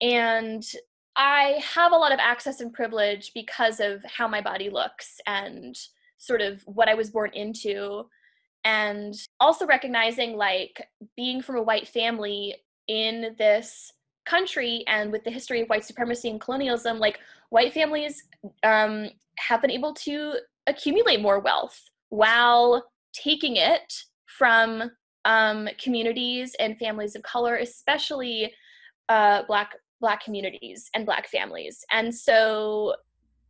[0.00, 0.62] and
[1.16, 5.76] I have a lot of access and privilege because of how my body looks and
[6.18, 8.04] sort of what I was born into.
[8.64, 12.54] And also recognizing like being from a white family
[12.88, 13.92] in this
[14.26, 17.18] country and with the history of white supremacy and colonialism like
[17.48, 18.24] white families
[18.62, 20.34] um, have been able to
[20.66, 24.90] accumulate more wealth while taking it from
[25.24, 28.52] um, communities and families of color especially
[29.08, 31.84] uh, black black communities and black families.
[31.92, 32.94] And so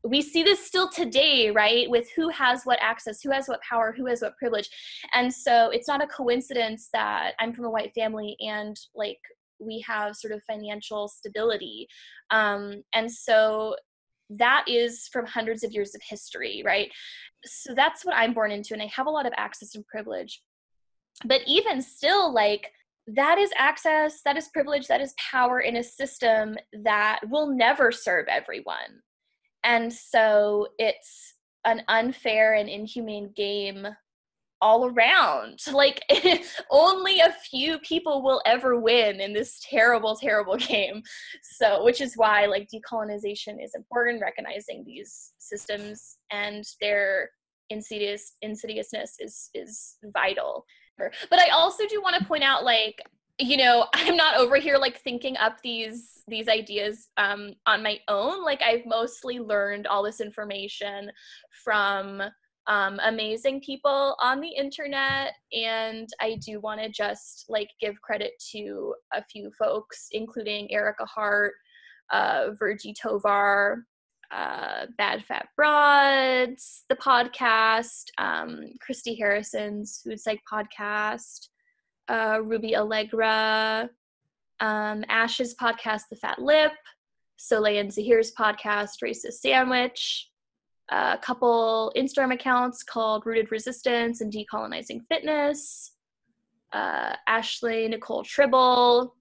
[0.04, 1.88] we see this still today, right?
[1.90, 4.68] With who has what access, who has what power, who has what privilege.
[5.14, 9.18] And so it's not a coincidence that I'm from a white family and like
[9.58, 11.86] we have sort of financial stability.
[12.30, 13.76] Um, and so
[14.30, 16.90] that is from hundreds of years of history, right?
[17.44, 20.40] So that's what I'm born into, and I have a lot of access and privilege.
[21.24, 22.70] But even still, like,
[23.08, 27.90] that is access, that is privilege, that is power in a system that will never
[27.90, 29.02] serve everyone
[29.64, 33.86] and so it's an unfair and inhumane game
[34.60, 35.60] all around.
[35.72, 36.02] Like
[36.70, 41.02] only a few people will ever win in this terrible, terrible game.
[41.42, 47.30] So, which is why like decolonization is important, recognizing these systems and their
[47.70, 50.64] insidious insidiousness is is vital.
[50.98, 53.00] But I also do want to point out like
[53.40, 57.98] you know i'm not over here like thinking up these these ideas um, on my
[58.08, 58.44] own.
[58.44, 61.10] Like i've mostly learned all this information
[61.64, 62.22] from
[62.66, 68.32] um, amazing people on the internet and i do want to just like give credit
[68.52, 71.54] to a few folks including ericka hart
[72.12, 73.84] uh, virgie tovar
[74.30, 81.48] uh, bad fat broads the podcast um, christy harrison's food psych podcast
[82.10, 83.88] uh, Ruby Allegra,
[84.58, 86.72] um, Ash's podcast, The Fat Lip,
[87.36, 90.28] Soleil and Zahir's podcast, Racist Sandwich,
[90.90, 95.92] a couple Instagram accounts called Rooted Resistance and Decolonizing Fitness,
[96.72, 99.14] uh, Ashley Nicole Tribble.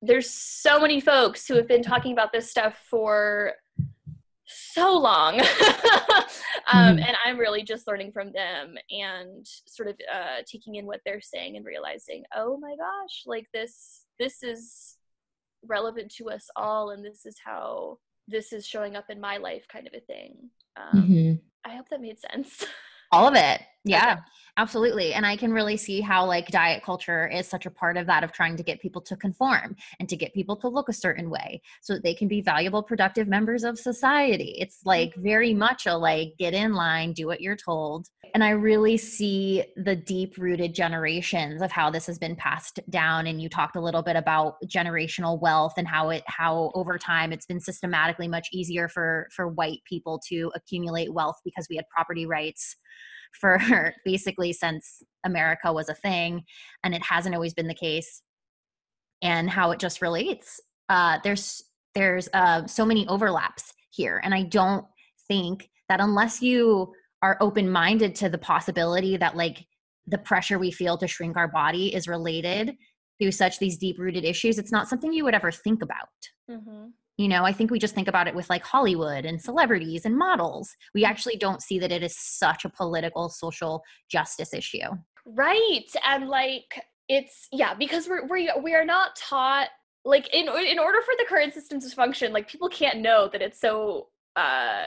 [0.00, 3.52] There's so many folks who have been talking about this stuff for
[4.48, 5.40] so long.
[5.40, 6.98] um, mm-hmm.
[6.98, 11.20] And I'm really just learning from them and sort of uh, taking in what they're
[11.20, 14.96] saying and realizing, oh my gosh, like this, this is
[15.66, 19.66] relevant to us all, and this is how this is showing up in my life,
[19.72, 20.50] kind of a thing.
[20.76, 21.32] Um, mm-hmm.
[21.70, 22.64] I hope that made sense.
[23.12, 23.62] All of it.
[23.88, 24.12] Yeah.
[24.12, 24.20] Okay.
[24.58, 25.14] Absolutely.
[25.14, 28.24] And I can really see how like diet culture is such a part of that
[28.24, 31.30] of trying to get people to conform and to get people to look a certain
[31.30, 34.56] way so that they can be valuable, productive members of society.
[34.58, 35.22] It's like mm-hmm.
[35.22, 38.08] very much a like get in line, do what you're told.
[38.34, 43.28] And I really see the deep rooted generations of how this has been passed down.
[43.28, 47.32] And you talked a little bit about generational wealth and how it how over time
[47.32, 51.88] it's been systematically much easier for for white people to accumulate wealth because we had
[51.94, 52.74] property rights
[53.40, 53.58] for
[54.04, 56.44] basically since America was a thing,
[56.84, 58.22] and it hasn't always been the case,
[59.22, 60.60] and how it just relates.
[60.88, 61.62] Uh, there's
[61.94, 64.84] there's uh, so many overlaps here, and I don't
[65.26, 69.66] think that unless you are open minded to the possibility that like
[70.06, 72.76] the pressure we feel to shrink our body is related
[73.20, 76.08] to such these deep rooted issues, it's not something you would ever think about.
[76.50, 76.86] Mm-hmm.
[77.18, 80.16] You know, I think we just think about it with like Hollywood and celebrities and
[80.16, 80.74] models.
[80.94, 84.88] We actually don't see that it is such a political, social justice issue.
[85.26, 85.90] Right.
[86.06, 89.68] And like, it's, yeah, because we're, we, we are not taught,
[90.04, 93.42] like, in, in order for the current system to function, like, people can't know that
[93.42, 94.84] it's so, uh,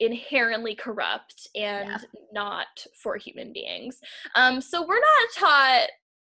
[0.00, 1.98] inherently corrupt and yeah.
[2.32, 4.00] not for human beings.
[4.34, 5.88] Um, so we're not taught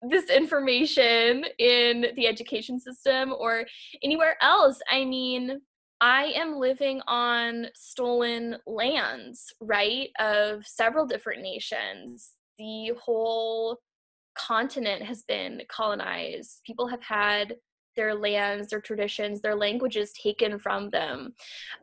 [0.09, 3.65] this information in the education system or
[4.03, 4.81] anywhere else.
[4.91, 5.61] I mean,
[6.01, 12.33] I am living on stolen lands, right, of several different nations.
[12.59, 13.79] The whole
[14.37, 16.61] continent has been colonized.
[16.67, 17.57] People have had
[17.97, 21.33] their lands, their traditions, their languages taken from them.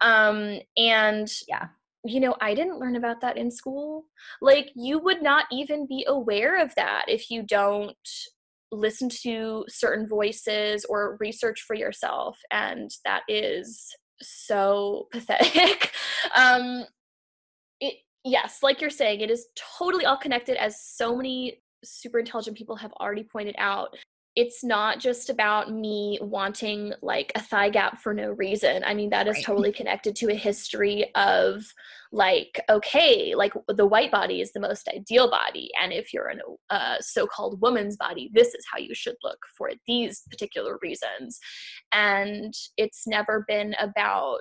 [0.02, 1.68] Um, and yeah,
[2.04, 4.06] you know, I didn't learn about that in school.
[4.42, 7.96] Like, you would not even be aware of that if you don't
[8.72, 12.40] listen to certain voices or research for yourself.
[12.52, 15.92] And that is so pathetic.
[16.36, 16.86] um,
[17.80, 22.58] it, yes, like you're saying, it is totally all connected, as so many super intelligent
[22.58, 23.90] people have already pointed out
[24.36, 28.82] it's not just about me wanting like a thigh gap for no reason.
[28.86, 29.46] I mean, that is right.
[29.46, 31.66] totally connected to a history of
[32.14, 35.70] like, okay, like the white body is the most ideal body.
[35.82, 39.16] And if you're in a uh, so called woman's body, this is how you should
[39.22, 41.38] look for these particular reasons.
[41.92, 44.40] And it's never been about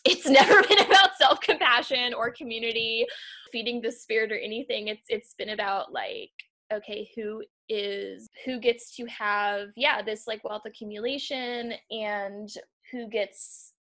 [0.04, 3.06] it's never been about self-compassion or community
[3.50, 6.30] feeding the spirit or anything it's it's been about like
[6.72, 12.48] okay who is who gets to have yeah this like wealth accumulation and
[12.90, 13.74] who gets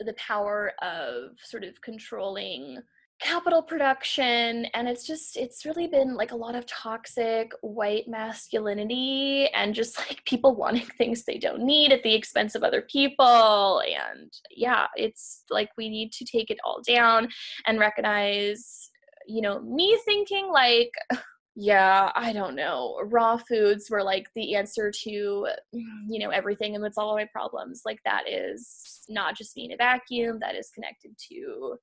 [0.00, 2.78] the power of sort of controlling
[3.20, 4.64] capital production.
[4.74, 9.98] And it's just it's really been like a lot of toxic white masculinity and just
[10.08, 13.82] like people wanting things they don't need at the expense of other people.
[14.10, 17.28] And yeah it's like we need to take it all down
[17.66, 18.90] and recognize
[19.26, 20.90] you know me thinking like
[21.56, 26.84] yeah i don't know raw foods were like the answer to you know everything and
[26.84, 31.10] it's all my problems like that is not just being a vacuum that is connected
[31.18, 31.76] to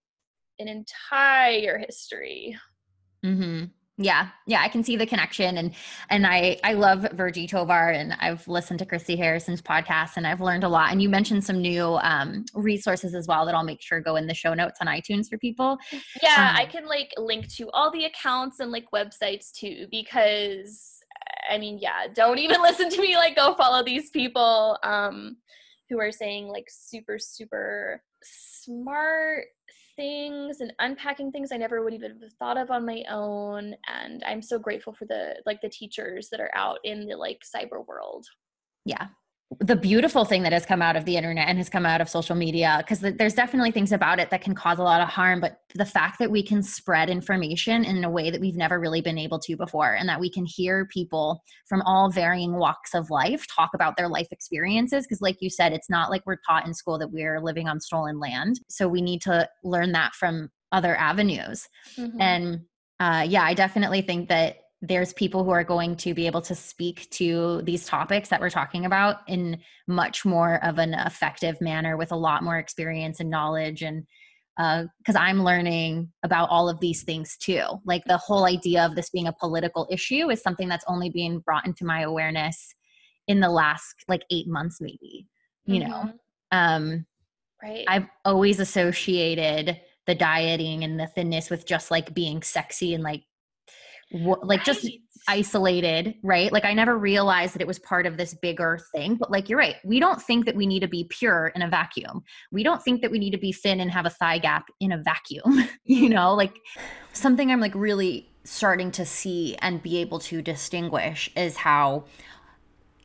[0.60, 2.58] an entire history.
[3.26, 3.66] Mm-hmm.
[4.00, 5.74] Yeah, yeah, I can see the connection, and
[6.12, 10.40] and I I love Virgie Tovar, and I've listened to Christy Harrison's podcast, and I've
[10.40, 10.92] learned a lot.
[10.92, 14.28] And you mentioned some new um, resources as well that I'll make sure go in
[14.28, 15.80] the show notes on iTunes for people.
[16.22, 21.00] Yeah, um, I can like link to all the accounts and like websites too, because
[21.50, 23.16] I mean, yeah, don't even listen to me.
[23.16, 25.38] Like, go follow these people um,
[25.90, 29.46] who are saying like super super smart
[29.98, 33.76] things and unpacking things I never would even have thought of on my own.
[33.92, 37.42] And I'm so grateful for the like the teachers that are out in the like
[37.44, 38.26] cyber world.
[38.86, 39.08] Yeah,
[39.62, 42.10] the beautiful thing that has come out of the internet and has come out of
[42.10, 45.40] social media because there's definitely things about it that can cause a lot of harm
[45.40, 49.00] but the fact that we can spread information in a way that we've never really
[49.00, 53.10] been able to before and that we can hear people from all varying walks of
[53.10, 56.68] life talk about their life experiences because like you said it's not like we're taught
[56.68, 60.50] in school that we're living on stolen land so we need to learn that from
[60.74, 62.20] other avenues mm-hmm.
[62.20, 62.60] and
[63.00, 66.54] uh, yeah i definitely think that there's people who are going to be able to
[66.54, 69.58] speak to these topics that we're talking about in
[69.88, 74.06] much more of an effective manner with a lot more experience and knowledge and
[74.58, 77.64] because uh, I'm learning about all of these things too.
[77.86, 81.40] Like the whole idea of this being a political issue is something that's only being
[81.40, 82.74] brought into my awareness
[83.28, 85.28] in the last like eight months, maybe.
[85.66, 85.92] You mm-hmm.
[85.92, 86.14] know,
[86.52, 87.06] um,
[87.62, 87.86] right?
[87.88, 93.24] I've always associated the dieting and the thinness with just like being sexy and like
[94.12, 94.64] like right.
[94.64, 94.88] just
[95.28, 96.52] isolated, right?
[96.52, 99.16] Like I never realized that it was part of this bigger thing.
[99.16, 101.70] But like you're right, we don't think that we need to be pure in a
[101.70, 102.24] vacuum.
[102.52, 104.92] We don't think that we need to be thin and have a thigh gap in
[104.92, 105.68] a vacuum.
[105.84, 106.14] you mm-hmm.
[106.14, 106.58] know, like
[107.14, 112.06] something I'm like really starting to see and be able to distinguish is how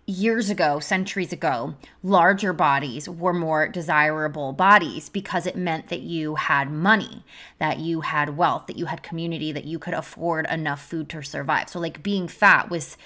[0.07, 6.35] years ago, centuries ago, larger bodies were more desirable bodies because it meant that you
[6.35, 7.25] had money,
[7.59, 11.23] that you had wealth, that you had community, that you could afford enough food to
[11.23, 11.69] survive.
[11.69, 12.97] So, like being fat was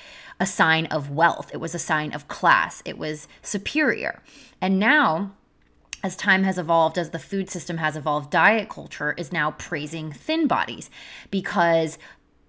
[0.40, 4.22] a sign of wealth, it was a sign of class, it was superior.
[4.61, 5.32] And now,
[6.03, 10.12] as time has evolved, as the food system has evolved, diet culture is now praising
[10.12, 10.88] thin bodies
[11.30, 11.99] because,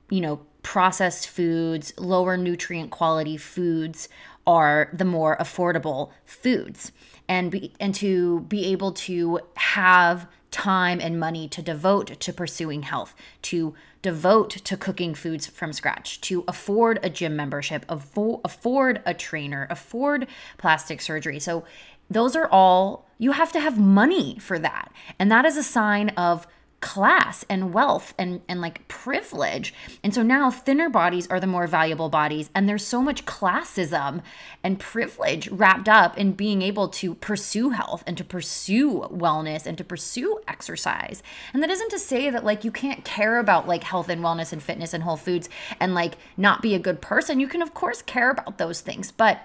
[0.10, 4.10] you know, processed foods, lower nutrient quality foods
[4.48, 6.91] are the more affordable foods.
[7.30, 12.84] And be, and to be able to have time and money to devote to pursuing
[12.84, 19.02] health to devote to cooking foods from scratch to afford a gym membership afford, afford
[19.06, 20.26] a trainer afford
[20.58, 21.38] plastic surgery.
[21.38, 21.66] So
[22.10, 24.91] those are all you have to have money for that.
[25.20, 26.48] And that is a sign of
[26.80, 29.73] class and wealth and and like privilege.
[30.03, 34.21] And so now thinner bodies are the more valuable bodies and there's so much classism
[34.63, 39.78] and privilege wrapped up in being able to pursue health and to pursue wellness and
[39.80, 41.23] to pursue exercise.
[41.51, 44.53] And that isn't to say that like you can't care about like health and wellness
[44.53, 45.49] and fitness and whole foods
[45.80, 47.39] and like not be a good person.
[47.39, 49.41] You can of course care about those things, but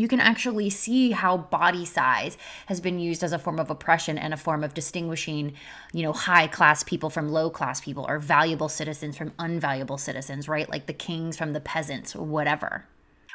[0.00, 4.16] you can actually see how body size has been used as a form of oppression
[4.18, 5.52] and a form of distinguishing,
[5.92, 10.48] you know, high class people from low class people or valuable citizens from unvaluable citizens,
[10.48, 10.68] right?
[10.68, 12.86] Like the kings from the peasants whatever.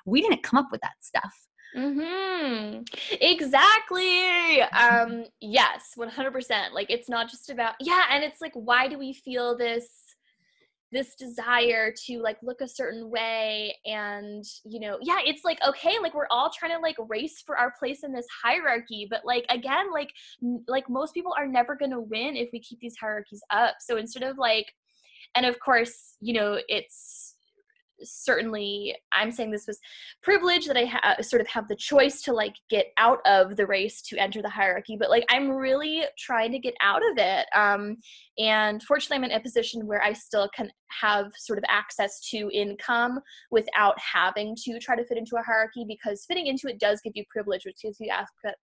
[0.05, 1.47] We didn't come up with that stuff.
[1.75, 2.83] Mm-hmm.
[3.19, 4.61] Exactly.
[4.61, 6.71] Um, yes, 100%.
[6.71, 10.04] Like, it's not just about, yeah, and it's like, why do we feel this?
[10.91, 15.97] This desire to like look a certain way and you know yeah it's like okay
[16.01, 19.45] like we're all trying to like race for our place in this hierarchy but like
[19.49, 20.11] again like
[20.67, 23.75] like most people are never going to win if we keep these hierarchies up.
[23.79, 24.71] So instead of like
[25.35, 27.24] and of course you know it's
[28.03, 29.79] certainly i'm saying this was
[30.21, 33.65] privilege that i ha- sort of have the choice to like get out of the
[33.65, 37.45] race to enter the hierarchy but like i'm really trying to get out of it
[37.55, 37.97] um
[38.37, 40.69] and fortunately i'm in a position where i still can
[41.01, 43.19] have sort of access to income
[43.51, 47.13] without having to try to fit into a hierarchy because fitting into it does give
[47.15, 48.11] you privilege which gives you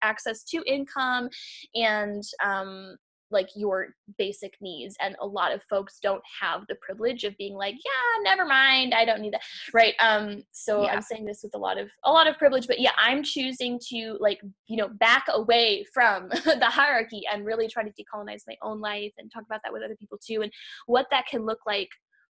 [0.02, 1.28] access to income
[1.74, 2.96] and um
[3.30, 7.54] like your basic needs and a lot of folks don't have the privilege of being
[7.54, 10.92] like yeah never mind i don't need that right um so yeah.
[10.92, 13.78] i'm saying this with a lot of a lot of privilege but yeah i'm choosing
[13.78, 18.56] to like you know back away from the hierarchy and really try to decolonize my
[18.62, 20.52] own life and talk about that with other people too and
[20.86, 21.88] what that can look like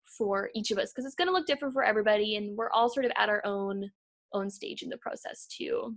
[0.07, 2.89] for each of us because it's going to look different for everybody and we're all
[2.89, 3.91] sort of at our own
[4.33, 5.95] own stage in the process too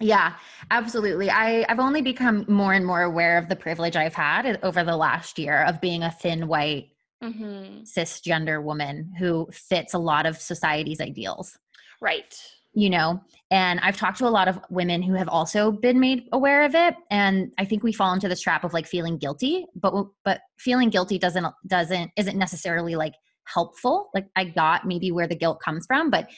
[0.00, 0.34] yeah,
[0.70, 1.30] absolutely.
[1.30, 4.96] I, I've only become more and more aware of the privilege I've had over the
[4.96, 6.90] last year of being a thin white
[7.22, 7.82] mm-hmm.
[7.82, 11.58] cisgender woman who fits a lot of society's ideals.
[12.00, 12.36] Right.
[12.72, 13.22] You know,
[13.52, 16.74] and I've talked to a lot of women who have also been made aware of
[16.74, 20.40] it, and I think we fall into this trap of like feeling guilty, but but
[20.58, 23.14] feeling guilty doesn't doesn't isn't necessarily like
[23.44, 24.10] helpful.
[24.12, 26.28] Like I got maybe where the guilt comes from, but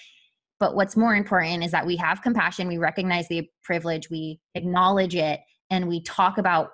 [0.58, 5.14] but what's more important is that we have compassion, we recognize the privilege, we acknowledge
[5.14, 5.40] it,
[5.70, 6.70] and we talk about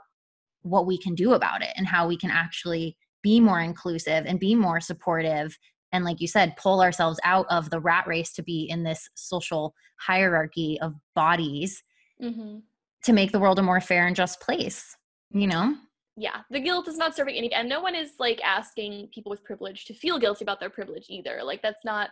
[0.62, 4.38] what we can do about it and how we can actually be more inclusive and
[4.38, 5.58] be more supportive.
[5.92, 9.08] And like you said, pull ourselves out of the rat race to be in this
[9.14, 11.82] social hierarchy of bodies
[12.22, 12.58] mm-hmm.
[13.04, 14.96] to make the world a more fair and just place,
[15.30, 15.74] you know?
[16.16, 19.42] yeah the guilt is not serving any and no one is like asking people with
[19.44, 22.10] privilege to feel guilty about their privilege either like that's not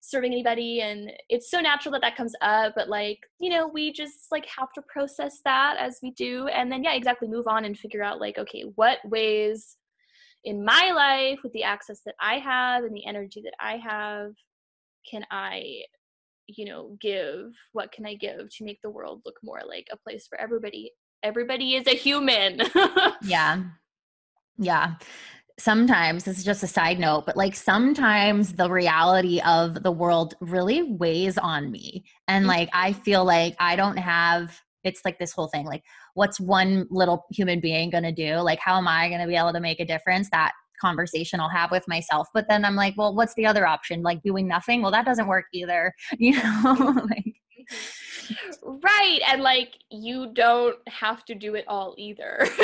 [0.00, 3.92] serving anybody and it's so natural that that comes up but like you know we
[3.92, 7.64] just like have to process that as we do and then yeah exactly move on
[7.64, 9.76] and figure out like okay what ways
[10.44, 14.32] in my life with the access that i have and the energy that i have
[15.10, 15.82] can i
[16.48, 17.52] you know give?
[17.72, 20.92] What can i give to make the world look more like a place for everybody?
[21.22, 22.60] Everybody is a human.
[23.22, 23.62] Yeah.
[24.56, 24.94] Yeah
[25.58, 30.34] sometimes this is just a side note but like sometimes the reality of the world
[30.40, 32.04] really weighs on me.
[32.28, 32.50] And mm-hmm.
[32.50, 35.82] like i feel like i don't have it's like this whole thing like
[36.14, 38.36] what's one little human being going to do?
[38.36, 40.30] Like how am i going to be able to make a difference?
[40.30, 44.02] That conversation i'll have with myself but then i'm like well what's the other option?
[44.02, 44.80] Like doing nothing?
[44.80, 46.74] Well that doesn't work either you know
[47.10, 48.07] like mm-hmm
[48.62, 52.46] right and like you don't have to do it all either.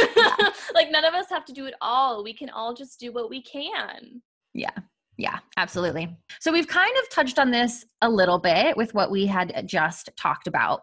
[0.75, 2.25] Like none of us have to do it all.
[2.25, 4.21] We can all just do what we can.
[4.55, 4.71] Yeah.
[5.17, 6.17] Yeah absolutely.
[6.41, 10.11] So we've kind of touched on this a little bit with what we had just
[10.17, 10.81] talked about.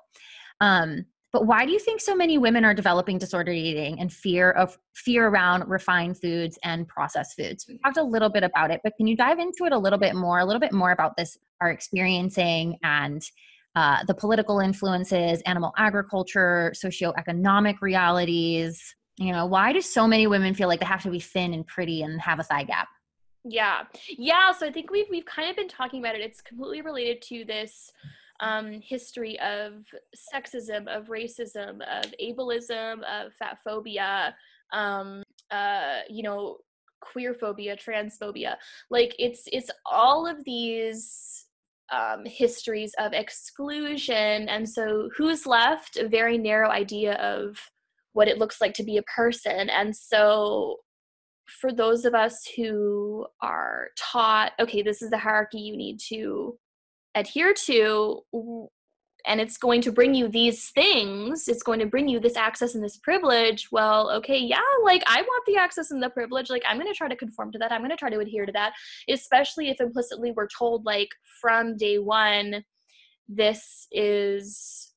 [0.62, 4.52] Um but why do you think so many women are developing disordered eating and fear
[4.52, 7.66] of fear around refined foods and processed foods?
[7.68, 10.00] We talked a little bit about it but can you dive into it a little
[10.00, 13.22] bit more a little bit more about this are experiencing and
[13.76, 18.96] uh, the political influences, animal agriculture, socioeconomic realities.
[19.18, 21.66] You know, why do so many women feel like they have to be thin and
[21.66, 22.88] pretty and have a thigh gap?
[23.44, 24.52] Yeah, yeah.
[24.52, 26.22] So I think we've we've kind of been talking about it.
[26.22, 27.92] It's completely related to this
[28.40, 29.86] um, history of
[30.34, 34.36] sexism, of racism, of ableism, of fat phobia.
[34.74, 36.58] Um, uh, you know,
[37.02, 38.56] queer phobia, transphobia.
[38.90, 41.46] Like it's it's all of these
[41.92, 44.50] um, histories of exclusion.
[44.50, 45.98] And so, who's left?
[45.98, 47.58] A very narrow idea of
[48.14, 49.70] what it looks like to be a person.
[49.70, 50.78] And so,
[51.60, 56.58] for those of us who are taught, okay, this is the hierarchy you need to
[57.16, 58.22] adhere to,
[59.26, 62.76] and it's going to bring you these things it's going to bring you this access
[62.76, 66.64] and this privilege well okay yeah like i want the access and the privilege like
[66.68, 68.52] i'm going to try to conform to that i'm going to try to adhere to
[68.52, 68.74] that
[69.10, 71.10] especially if implicitly we're told like
[71.42, 72.64] from day one
[73.28, 74.92] this is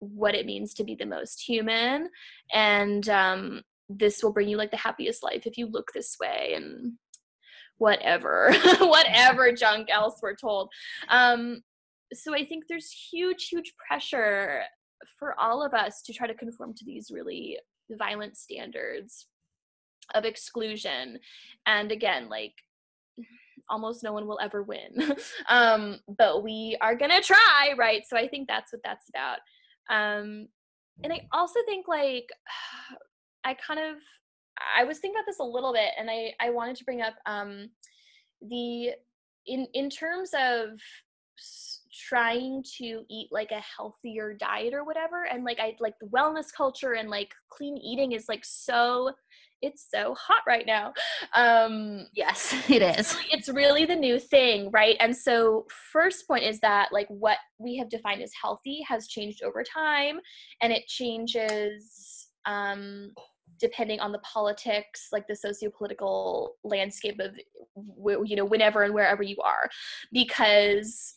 [0.00, 2.08] what it means to be the most human
[2.52, 6.52] and um this will bring you like the happiest life if you look this way
[6.56, 6.92] and
[7.78, 10.70] whatever whatever junk else we're told.
[11.08, 11.62] Um
[12.12, 14.62] so I think there's huge, huge pressure
[15.18, 17.58] for all of us to try to conform to these really
[17.90, 19.26] violent standards
[20.14, 21.18] of exclusion.
[21.66, 22.54] And again, like
[23.68, 25.16] almost no one will ever win.
[25.48, 28.02] um, but we are gonna try, right?
[28.06, 29.38] So I think that's what that's about.
[29.88, 30.48] Um,
[31.02, 32.28] and I also think like
[33.44, 33.96] I kind of
[34.78, 37.14] I was thinking about this a little bit, and I I wanted to bring up
[37.26, 37.68] um,
[38.40, 38.90] the
[39.46, 40.70] in in terms of
[41.96, 46.46] trying to eat like a healthier diet or whatever and like i like the wellness
[46.54, 49.10] culture and like clean eating is like so
[49.62, 50.92] it's so hot right now.
[51.34, 53.16] Um, yes, it is.
[53.32, 54.96] It's really, the new thing, right?
[55.00, 59.42] And so, first point is that like what we have defined as healthy has changed
[59.42, 60.18] over time,
[60.62, 63.12] and it changes um,
[63.58, 67.34] depending on the politics, like the socio-political landscape of
[68.24, 69.68] you know whenever and wherever you are,
[70.12, 71.14] because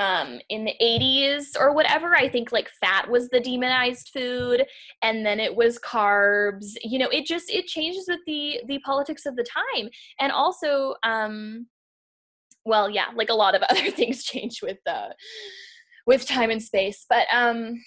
[0.00, 2.16] um, in the 80s or whatever.
[2.16, 4.64] I think like fat was the demonized food,
[5.02, 6.72] and then it was carbs.
[6.82, 10.94] You know, it just it changes with the the politics of the time, and also,
[11.04, 11.66] um,
[12.64, 15.12] well, yeah, like a lot of other things change with the uh,
[16.06, 17.78] with time and space, but um,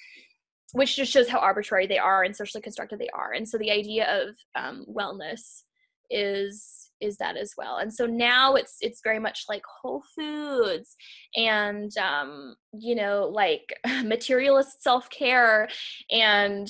[0.74, 3.34] which just shows how arbitrary they are and socially constructed they are.
[3.34, 5.64] And so the idea of um, wellness
[6.12, 7.78] is is that as well.
[7.78, 10.96] And so now it's it's very much like whole foods
[11.36, 13.74] and um you know like
[14.04, 15.68] materialist self-care
[16.12, 16.70] and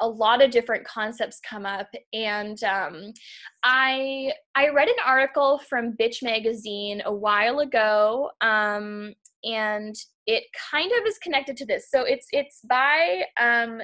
[0.00, 1.88] a lot of different concepts come up.
[2.12, 3.12] And um,
[3.62, 9.12] i i read an article from bitch magazine a while ago um,
[9.44, 9.94] and
[10.26, 11.90] it kind of is connected to this.
[11.90, 13.80] So it's it's by um,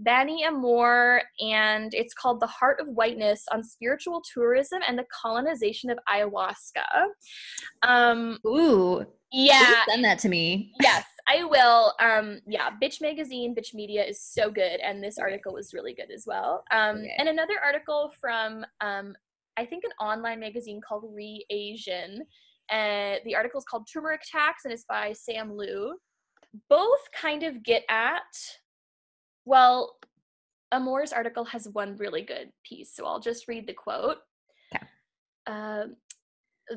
[0.00, 5.90] Bani Amor, and it's called The Heart of Whiteness on Spiritual Tourism and the Colonization
[5.90, 7.06] of Ayahuasca.
[7.82, 9.06] Um, Ooh.
[9.32, 9.82] Yeah.
[9.88, 10.72] Send that to me.
[10.80, 11.92] Yes, I will.
[12.00, 16.10] Um, yeah, Bitch Magazine, Bitch Media is so good, and this article was really good
[16.12, 16.64] as well.
[16.70, 17.14] Um, okay.
[17.18, 19.14] And another article from, um,
[19.56, 22.22] I think, an online magazine called Re Asian.
[22.70, 25.98] Uh, the article is called Turmeric Tax, and it's by Sam Liu.
[26.68, 28.22] Both kind of get at
[29.44, 29.96] well,
[30.72, 34.18] Amor's article has one really good piece, so I'll just read the quote.
[34.74, 34.84] Okay.
[35.46, 35.84] Uh,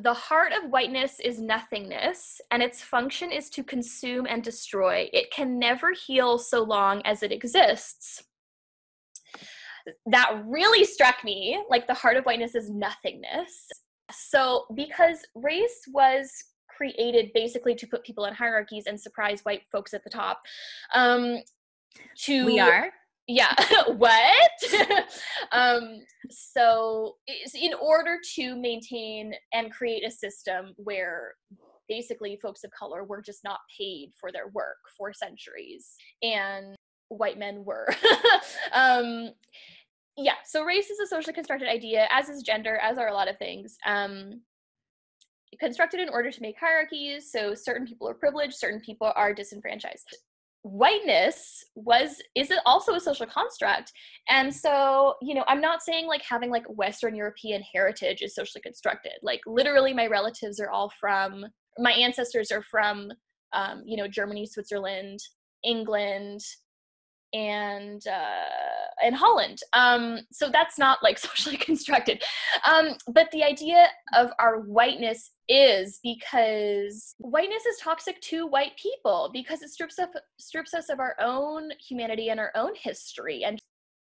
[0.02, 5.10] the heart of whiteness is nothingness, and its function is to consume and destroy.
[5.14, 8.24] It can never heal so long as it exists.
[10.06, 13.70] That really struck me like the heart of whiteness is nothingness.
[14.12, 16.30] So, because race was
[16.76, 20.42] created basically to put people in hierarchies and surprise white folks at the top,
[20.94, 21.40] um,
[22.26, 22.90] to we are.
[23.28, 23.54] Yeah
[23.98, 24.52] what?
[25.52, 27.16] Um so
[27.54, 31.34] in order to maintain and create a system where
[31.88, 36.76] basically folks of color were just not paid for their work for centuries and
[37.10, 37.88] white men were.
[38.74, 39.32] Um
[40.18, 43.30] yeah so race is a socially constructed idea as is gender as are a lot
[43.30, 44.42] of things um
[45.60, 50.18] constructed in order to make hierarchies so certain people are privileged certain people are disenfranchised
[50.68, 53.92] whiteness was is it also a social construct?
[54.30, 58.62] And so you know i'm not saying like having like western european heritage is socially
[58.62, 59.14] constructed.
[59.22, 61.46] Like literally my relatives are all from
[61.80, 63.12] my ancestors are from
[63.54, 65.20] um, you know germany switzerland
[65.64, 66.42] england
[67.34, 69.60] and uh, and Holland.
[69.74, 72.24] Um, so that's not like socially constructed.
[72.66, 79.30] Um, but the idea of our whiteness is because whiteness is toxic to white people
[79.34, 80.10] because it strips us
[80.40, 83.62] strips us of our own humanity and our own history and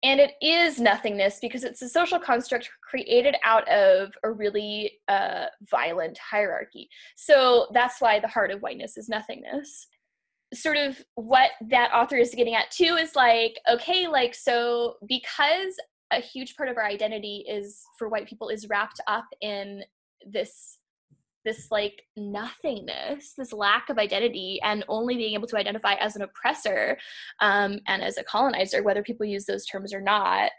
[0.04, 5.46] and it is nothingness because it's a social construct created out of a really uh,
[5.70, 6.90] violent hierarchy.
[7.16, 9.86] So that's why the heart of whiteness is nothingness
[10.54, 15.74] sort of what that author is getting at too is like okay like so because
[16.12, 19.82] a huge part of our identity is for white people is wrapped up in
[20.26, 20.78] this
[21.44, 26.22] this like nothingness this lack of identity and only being able to identify as an
[26.22, 26.96] oppressor
[27.40, 30.50] um, and as a colonizer whether people use those terms or not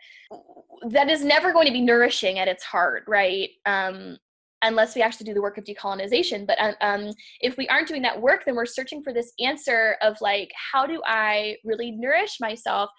[0.90, 3.50] that is never going to be nourishing at its heart right?
[3.66, 4.18] Um,
[4.66, 6.46] unless we actually do the work of decolonization.
[6.46, 9.96] But um, um, if we aren't doing that work, then we're searching for this answer
[10.02, 12.90] of like, how do I really nourish myself?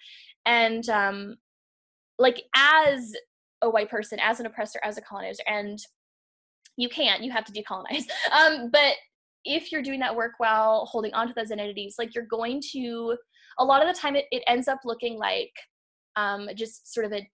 [0.45, 1.35] And um,
[2.17, 3.13] like, as
[3.61, 5.77] a white person, as an oppressor, as a colonizer, and
[6.77, 8.05] you can't, you have to decolonize.
[8.31, 8.93] Um, but
[9.43, 13.17] if you're doing that work while holding on to those identities, like you're going to,
[13.59, 15.51] a lot of the time, it, it ends up looking like
[16.15, 17.27] um, just sort of a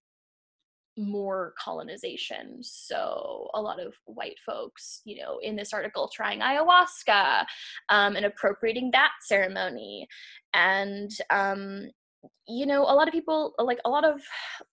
[0.97, 2.59] more colonization.
[2.61, 7.45] So a lot of white folks, you know, in this article trying ayahuasca
[7.89, 10.07] um, and appropriating that ceremony.
[10.53, 11.89] And, um,
[12.47, 14.21] you know, a lot of people, like a lot of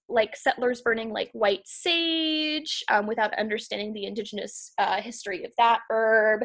[0.09, 5.81] like settlers burning like white sage um, without understanding the indigenous uh, history of that
[5.91, 6.43] herb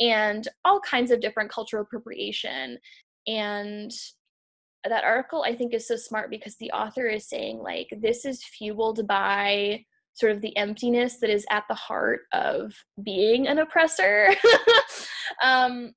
[0.00, 2.78] and all kinds of different cultural appropriation.
[3.26, 3.90] And
[4.88, 8.44] that article I think is so smart because the author is saying like this is
[8.44, 9.84] fueled by
[10.14, 12.72] sort of the emptiness that is at the heart of
[13.02, 14.34] being an oppressor.
[15.42, 15.92] um,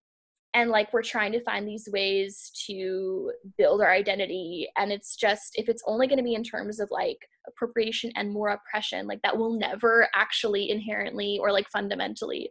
[0.53, 5.51] and like we're trying to find these ways to build our identity and it's just
[5.55, 7.17] if it's only going to be in terms of like
[7.47, 12.49] appropriation and more oppression like that will never actually inherently or like fundamentally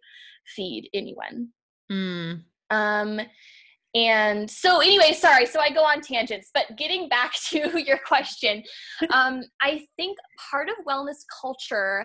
[0.56, 1.48] feed anyone
[1.90, 2.42] Mm.
[2.68, 3.20] um
[3.94, 8.62] and so anyway sorry so i go on tangents but getting back to your question
[9.12, 10.18] um i think
[10.50, 12.04] part of wellness culture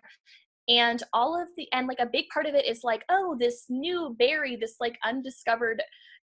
[0.70, 3.66] and all of the and like a big part of it is like oh this
[3.70, 5.82] new berry this like undiscovered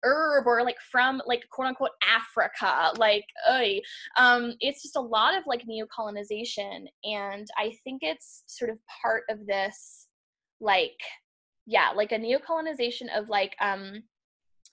[0.04, 3.80] herb or like from like quote unquote africa like oy.
[4.18, 9.22] um it's just a lot of like neocolonization and i think it's sort of part
[9.30, 10.06] of this
[10.60, 11.00] like
[11.64, 14.02] yeah like a neocolonization of like um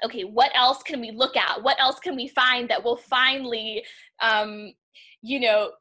[0.04, 1.62] okay what else can we look at?
[1.62, 3.84] What else can we find that will finally
[4.22, 4.74] um
[5.22, 5.72] you know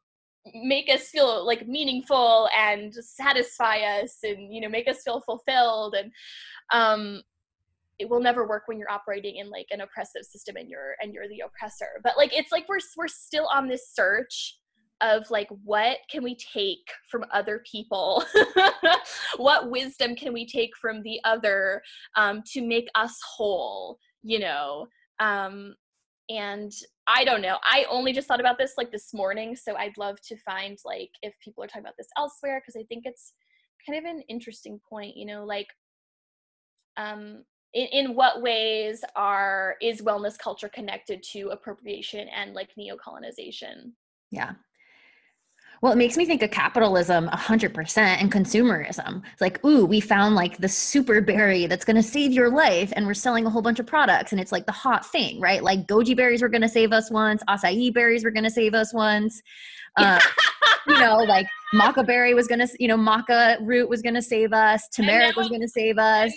[0.55, 5.95] make us feel like meaningful and satisfy us and you know make us feel fulfilled
[5.95, 6.11] and
[6.73, 7.23] um
[7.99, 11.15] it will never work when you're operating in like an oppressive system and you're and
[11.15, 12.01] you're the oppressor.
[12.03, 14.59] But like it's like we're we're still on this search
[15.01, 18.25] of like what can we take from other people?
[19.37, 21.83] What wisdom can we take from the other
[22.17, 24.87] um, to make us whole you know
[25.21, 25.75] um,
[26.31, 26.73] and
[27.07, 30.21] i don't know i only just thought about this like this morning so i'd love
[30.21, 33.33] to find like if people are talking about this elsewhere because i think it's
[33.87, 35.67] kind of an interesting point you know like
[36.97, 37.43] um
[37.75, 43.93] in, in what ways are is wellness culture connected to appropriation and like neocolonization
[44.33, 44.53] Yeah.
[45.83, 49.21] Well, it makes me think of capitalism 100% and consumerism.
[49.33, 52.93] It's like, ooh, we found like the super berry that's going to save your life,
[52.95, 55.61] and we're selling a whole bunch of products, and it's like the hot thing, right?
[55.61, 58.75] Like goji berries were going to save us once, acai berries were going to save
[58.75, 59.43] us once.
[59.97, 60.21] Uh,
[60.87, 64.23] you know, like maca berry was going to, you know, maca root was going to
[64.23, 66.33] save us, turmeric was going to save us,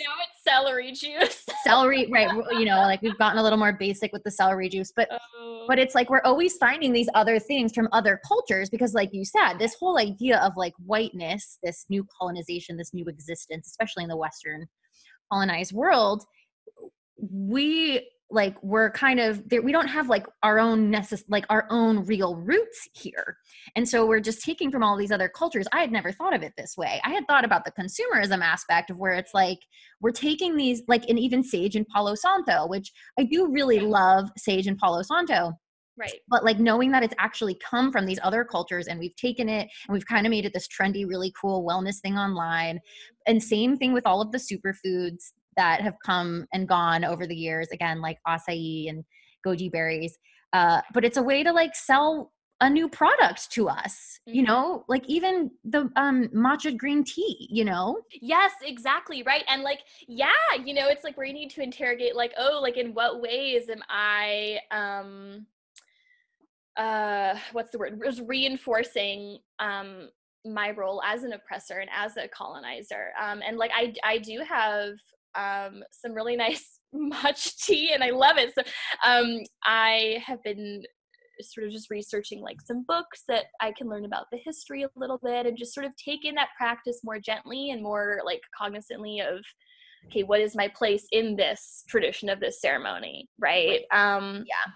[0.47, 2.29] celery juice celery, right?
[2.51, 5.65] You know, like we've gotten a little more basic with the celery juice, but Oh.
[5.67, 9.25] but it's like we're always finding these other things from other cultures because like you
[9.25, 14.09] said this whole idea of like whiteness this new colonization this new existence especially in
[14.09, 14.65] the western
[15.31, 16.23] colonized world
[17.17, 21.67] we like we're kind of there we don't have like our own necess- like our
[21.69, 23.37] own real roots here.
[23.75, 25.67] And so we're just taking from all these other cultures.
[25.71, 26.99] I had never thought of it this way.
[27.03, 29.59] I had thought about the consumerism aspect of where it's like
[30.01, 34.29] we're taking these like and even sage and palo santo which i do really love
[34.37, 35.53] sage and palo santo.
[35.97, 36.19] Right.
[36.27, 39.69] But like knowing that it's actually come from these other cultures and we've taken it
[39.87, 42.81] and we've kind of made it this trendy really cool wellness thing online.
[43.27, 47.35] And same thing with all of the superfoods that have come and gone over the
[47.35, 49.03] years again like acai and
[49.45, 50.17] goji berries
[50.53, 52.31] uh, but it's a way to like sell
[52.61, 54.47] a new product to us you Mhm.
[54.47, 59.43] know like even the um matcha green tea you know Yes, exactly, right.
[59.49, 62.77] And like, yeah, you know, it's like where you need to interrogate like, oh, like
[62.77, 65.45] in what ways am I um
[66.77, 68.01] uh what's the word?
[68.03, 70.09] Just reinforcing um
[70.45, 73.11] my role as an oppressor and as a colonizer.
[73.21, 74.93] Um and like I I do have
[75.35, 78.53] um some really nice matcha tea and I love it.
[78.57, 78.63] So
[79.03, 80.83] um I have been
[81.41, 84.89] sort of just researching like some books that I can learn about the history a
[84.95, 88.41] little bit and just sort of take in that practice more gently and more like
[88.59, 89.43] cognizantly of
[90.07, 94.71] okay what is my place in this tradition of this ceremony right um Yeah.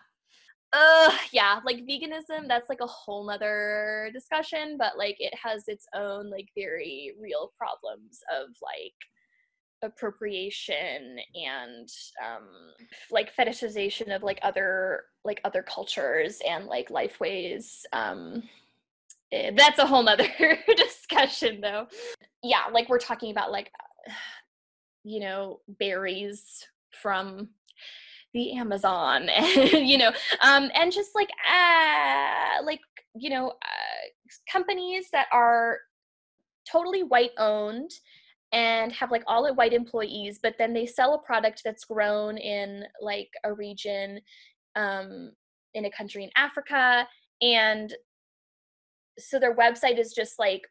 [0.73, 5.85] uh yeah like veganism that's like a whole nother discussion but like it has its
[5.95, 8.93] own like very real problems of like
[9.81, 11.89] appropriation and
[12.25, 12.47] um
[13.11, 18.43] like fetishization of like other like other cultures and like life ways um
[19.31, 20.27] eh, that's a whole nother
[20.75, 21.87] discussion though.
[22.43, 23.71] Yeah like we're talking about like
[25.03, 27.49] you know berries from
[28.33, 30.11] the amazon and, you know
[30.41, 32.81] um and just like uh like
[33.15, 35.79] you know uh, companies that are
[36.69, 37.91] totally white owned
[38.51, 42.83] and have like all white employees but then they sell a product that's grown in
[43.01, 44.19] like a region
[44.75, 45.31] um
[45.73, 47.07] in a country in africa
[47.41, 47.93] and
[49.17, 50.63] so their website is just like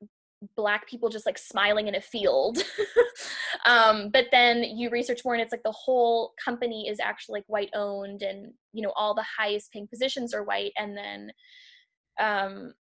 [0.57, 2.62] black people just like smiling in a field.
[3.66, 7.45] Um but then you research more and it's like the whole company is actually like
[7.49, 11.33] white owned and you know all the highest paying positions are white and then
[12.20, 12.72] um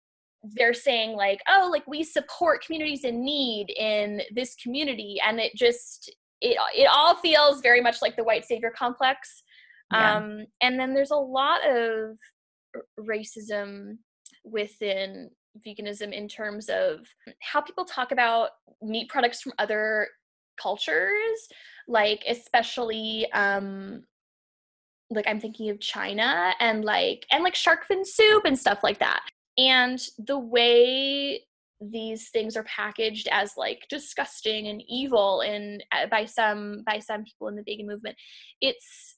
[0.56, 5.52] they're saying like oh like we support communities in need in this community and it
[5.56, 9.44] just it it all feels very much like the white savior complex
[9.92, 10.18] Yeah.
[10.18, 12.18] um and then there's a lot of
[13.00, 13.98] racism
[14.44, 15.30] within
[15.68, 17.00] veganism in terms of
[17.42, 20.08] how people talk about meat products from other
[20.62, 21.48] cultures
[21.88, 24.04] like especially um
[25.10, 29.00] like I'm thinking of China and like and like shark fin soup and stuff like
[29.00, 29.22] that.
[29.58, 31.42] And the way
[31.82, 37.24] these things are packaged as like disgusting and evil and uh, by some by some
[37.24, 38.16] people in the vegan movement
[38.62, 39.18] it's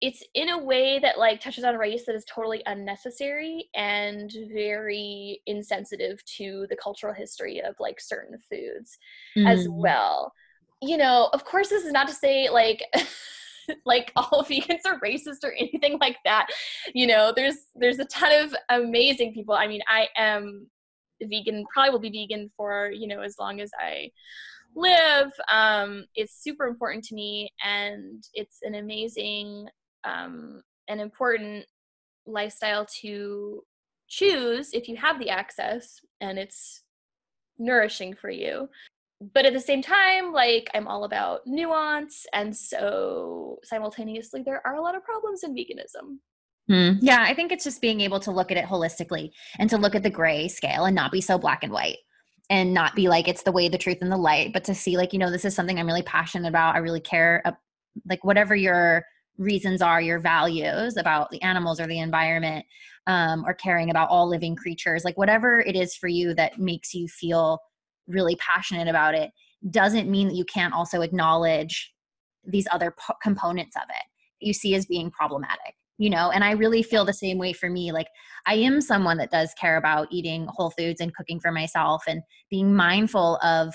[0.00, 5.40] it's in a way that like touches on race that is totally unnecessary and very
[5.46, 8.96] insensitive to the cultural history of like certain foods
[9.36, 9.46] mm.
[9.46, 10.32] as well
[10.80, 12.82] you know of course this is not to say like
[13.84, 16.46] like all vegans are racist or anything like that.
[16.94, 19.54] You know there's there's a ton of amazing people.
[19.54, 20.66] I mean i am
[21.22, 24.10] vegan probably will be vegan for you know as long as i
[24.74, 25.30] live.
[25.50, 29.68] Um, it's super important to me and it's an amazing
[30.04, 31.66] um, and important
[32.26, 33.62] lifestyle to
[34.08, 36.82] choose if you have the access and it's
[37.58, 38.68] nourishing for you
[39.34, 44.76] but at the same time like i'm all about nuance and so simultaneously there are
[44.76, 46.18] a lot of problems in veganism
[46.68, 46.92] Hmm.
[47.00, 49.94] Yeah, I think it's just being able to look at it holistically and to look
[49.94, 51.98] at the gray scale and not be so black and white
[52.50, 54.96] and not be like it's the way, the truth, and the light, but to see
[54.96, 56.74] like, you know, this is something I'm really passionate about.
[56.74, 57.52] I really care, uh,
[58.08, 59.04] like whatever your
[59.38, 62.64] reasons are, your values about the animals or the environment,
[63.06, 66.94] um, or caring about all living creatures, like whatever it is for you that makes
[66.94, 67.58] you feel
[68.06, 69.30] really passionate about it,
[69.70, 71.92] doesn't mean that you can't also acknowledge
[72.44, 74.04] these other po- components of it
[74.40, 76.30] you see as being problematic you know?
[76.30, 78.08] And i really feel the same way for me like
[78.46, 82.22] i am someone that does care about eating whole foods and cooking for myself and
[82.50, 83.74] being mindful of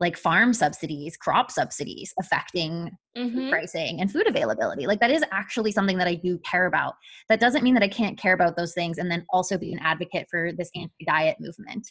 [0.00, 3.50] like farm subsidies crop subsidies affecting mm-hmm.
[3.50, 4.84] pricing and food availability.
[4.88, 6.94] Like that is actually something that i do care about.
[7.28, 9.78] That doesn't mean that i can't care about those things and then also be an
[9.80, 11.86] advocate for this anti-diet movement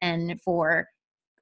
[0.00, 0.86] and for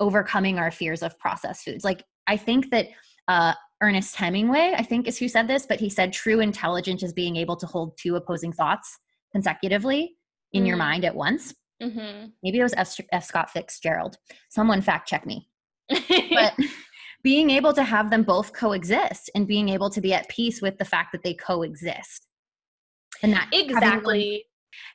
[0.01, 2.89] overcoming our fears of processed foods like i think that
[3.29, 7.13] uh, Ernest Hemingway, I think is who said this, but he said true intelligence is
[7.13, 8.99] being able to hold two opposing thoughts
[9.33, 10.17] consecutively
[10.53, 11.53] in mm your mind at once.
[11.83, 12.29] Mm-hmm.
[12.43, 12.97] Maybe it was F.
[13.13, 13.25] F.
[13.25, 14.17] Scott Fitzgerald.
[14.49, 15.49] Someone fact check me.
[15.89, 16.55] but
[17.25, 20.79] being able to have them both coexist and being able to be at peace with
[20.79, 22.29] the fact that they coexist.
[23.23, 24.45] And that exactly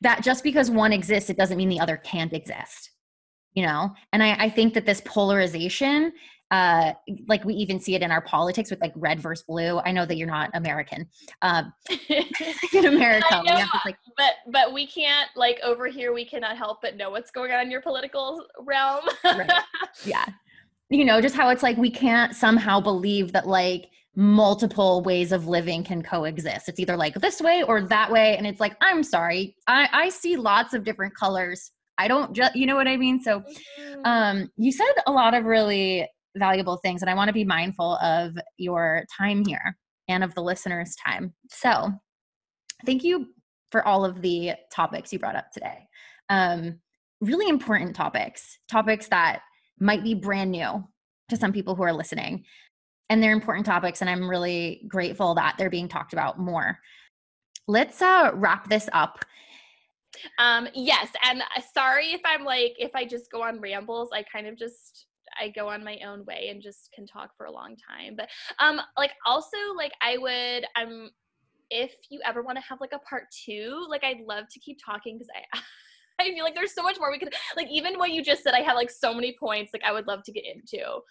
[0.02, 2.92] one, that just because one exists, it doesn't mean the other can't exist.
[3.54, 3.94] You know?
[4.14, 6.12] And I, I think that this polarization
[6.52, 6.94] uh,
[7.28, 9.80] like we even see it in our politics with like red versus blue.
[9.80, 11.08] I know that you're not American.
[11.42, 11.72] Um,
[12.74, 16.12] in America, know, like, but but we can't like over here.
[16.12, 19.06] We cannot help but know what's going on in your political realm.
[19.24, 19.52] right.
[20.06, 20.26] Yeah,
[20.90, 25.48] you know, just how it's like we can't somehow believe that like multiple ways of
[25.48, 26.68] living can coexist.
[26.68, 30.10] It's either like this way or that way, and it's like I'm sorry, I I
[30.10, 31.72] see lots of different colors.
[32.00, 33.22] I don't just, you know what I mean?
[33.22, 34.06] So, mm-hmm.
[34.06, 37.96] um, you said a lot of really valuable things and i want to be mindful
[37.98, 39.78] of your time here
[40.08, 41.92] and of the listeners time so
[42.86, 43.28] thank you
[43.72, 45.88] for all of the topics you brought up today
[46.30, 46.80] um,
[47.22, 49.42] really important topics topics that
[49.80, 50.84] might be brand new
[51.30, 52.44] to some people who are listening
[53.10, 56.78] and they're important topics and i'm really grateful that they're being talked about more
[57.68, 59.26] let's uh, wrap this up
[60.38, 64.24] um yes and uh, sorry if i'm like if i just go on rambles i
[64.24, 65.06] kind of just
[65.40, 68.16] I go on my own way and just can talk for a long time.
[68.16, 71.10] But um like also like I would um
[71.70, 74.78] if you ever want to have like a part 2, like I'd love to keep
[74.84, 75.60] talking cuz I
[76.22, 78.54] I feel like there's so much more we could like even what you just said
[78.54, 81.02] I have like so many points like I would love to get into.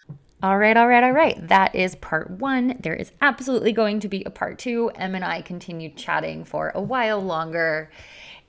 [0.41, 1.49] All right, all right, all right.
[1.49, 2.79] That is part 1.
[2.81, 4.93] There is absolutely going to be a part 2.
[4.95, 7.91] Em and I continued chatting for a while longer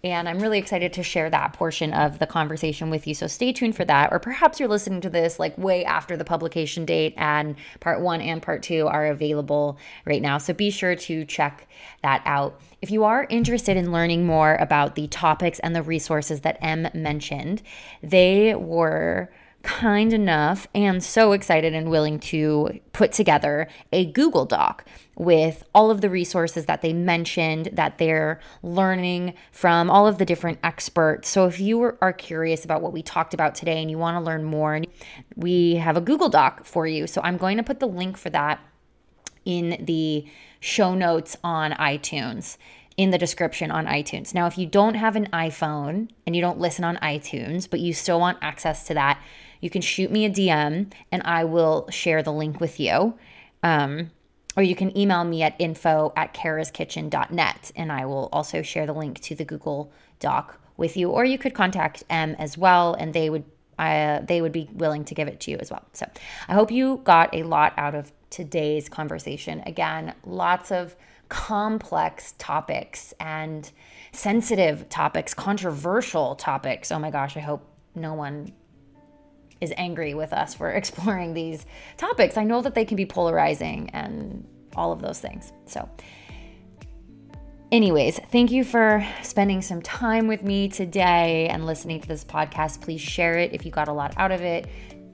[0.03, 3.13] and I'm really excited to share that portion of the conversation with you.
[3.13, 4.11] So stay tuned for that.
[4.11, 8.21] Or perhaps you're listening to this like way after the publication date, and part one
[8.21, 10.37] and part two are available right now.
[10.37, 11.67] So be sure to check
[12.01, 12.61] that out.
[12.81, 16.87] If you are interested in learning more about the topics and the resources that Em
[16.93, 17.61] mentioned,
[18.01, 19.29] they were
[19.61, 24.85] kind enough and so excited and willing to put together a Google Doc
[25.15, 30.25] with all of the resources that they mentioned that they're learning from all of the
[30.25, 31.27] different experts.
[31.27, 34.21] So if you are curious about what we talked about today and you want to
[34.21, 34.81] learn more,
[35.35, 37.05] we have a Google Doc for you.
[37.05, 38.61] So I'm going to put the link for that
[39.43, 40.25] in the
[40.61, 42.57] show notes on iTunes
[42.99, 44.33] in the description on iTunes.
[44.33, 47.93] Now, if you don't have an iPhone and you don't listen on iTunes, but you
[47.93, 49.21] still want access to that,
[49.61, 53.15] you can shoot me a DM and I will share the link with you.
[53.63, 54.11] Um,
[54.57, 58.93] or you can email me at info at karaskitchen.net and I will also share the
[58.93, 61.09] link to the Google Doc with you.
[61.09, 63.45] Or you could contact Em as well and they would
[63.77, 65.85] uh, they would be willing to give it to you as well.
[65.93, 66.05] So
[66.49, 69.63] I hope you got a lot out of today's conversation.
[69.65, 70.97] Again, lots of
[71.29, 73.71] complex topics and
[74.11, 76.91] sensitive topics, controversial topics.
[76.91, 78.51] Oh my gosh, I hope no one
[79.61, 81.65] is angry with us for exploring these
[81.97, 82.37] topics.
[82.37, 85.51] I know that they can be polarizing and all of those things.
[85.65, 85.89] So,
[87.71, 92.81] anyways, thank you for spending some time with me today and listening to this podcast.
[92.81, 94.67] Please share it if you got a lot out of it.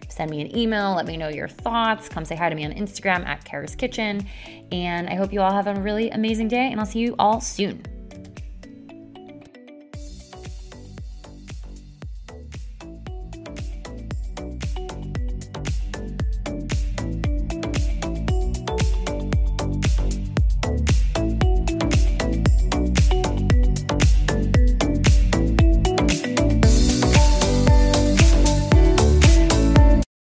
[0.07, 2.07] Send me an email, let me know your thoughts.
[2.07, 4.25] Come say hi to me on Instagram at Kara's Kitchen.
[4.71, 7.41] And I hope you all have a really amazing day, and I'll see you all
[7.41, 7.94] soon.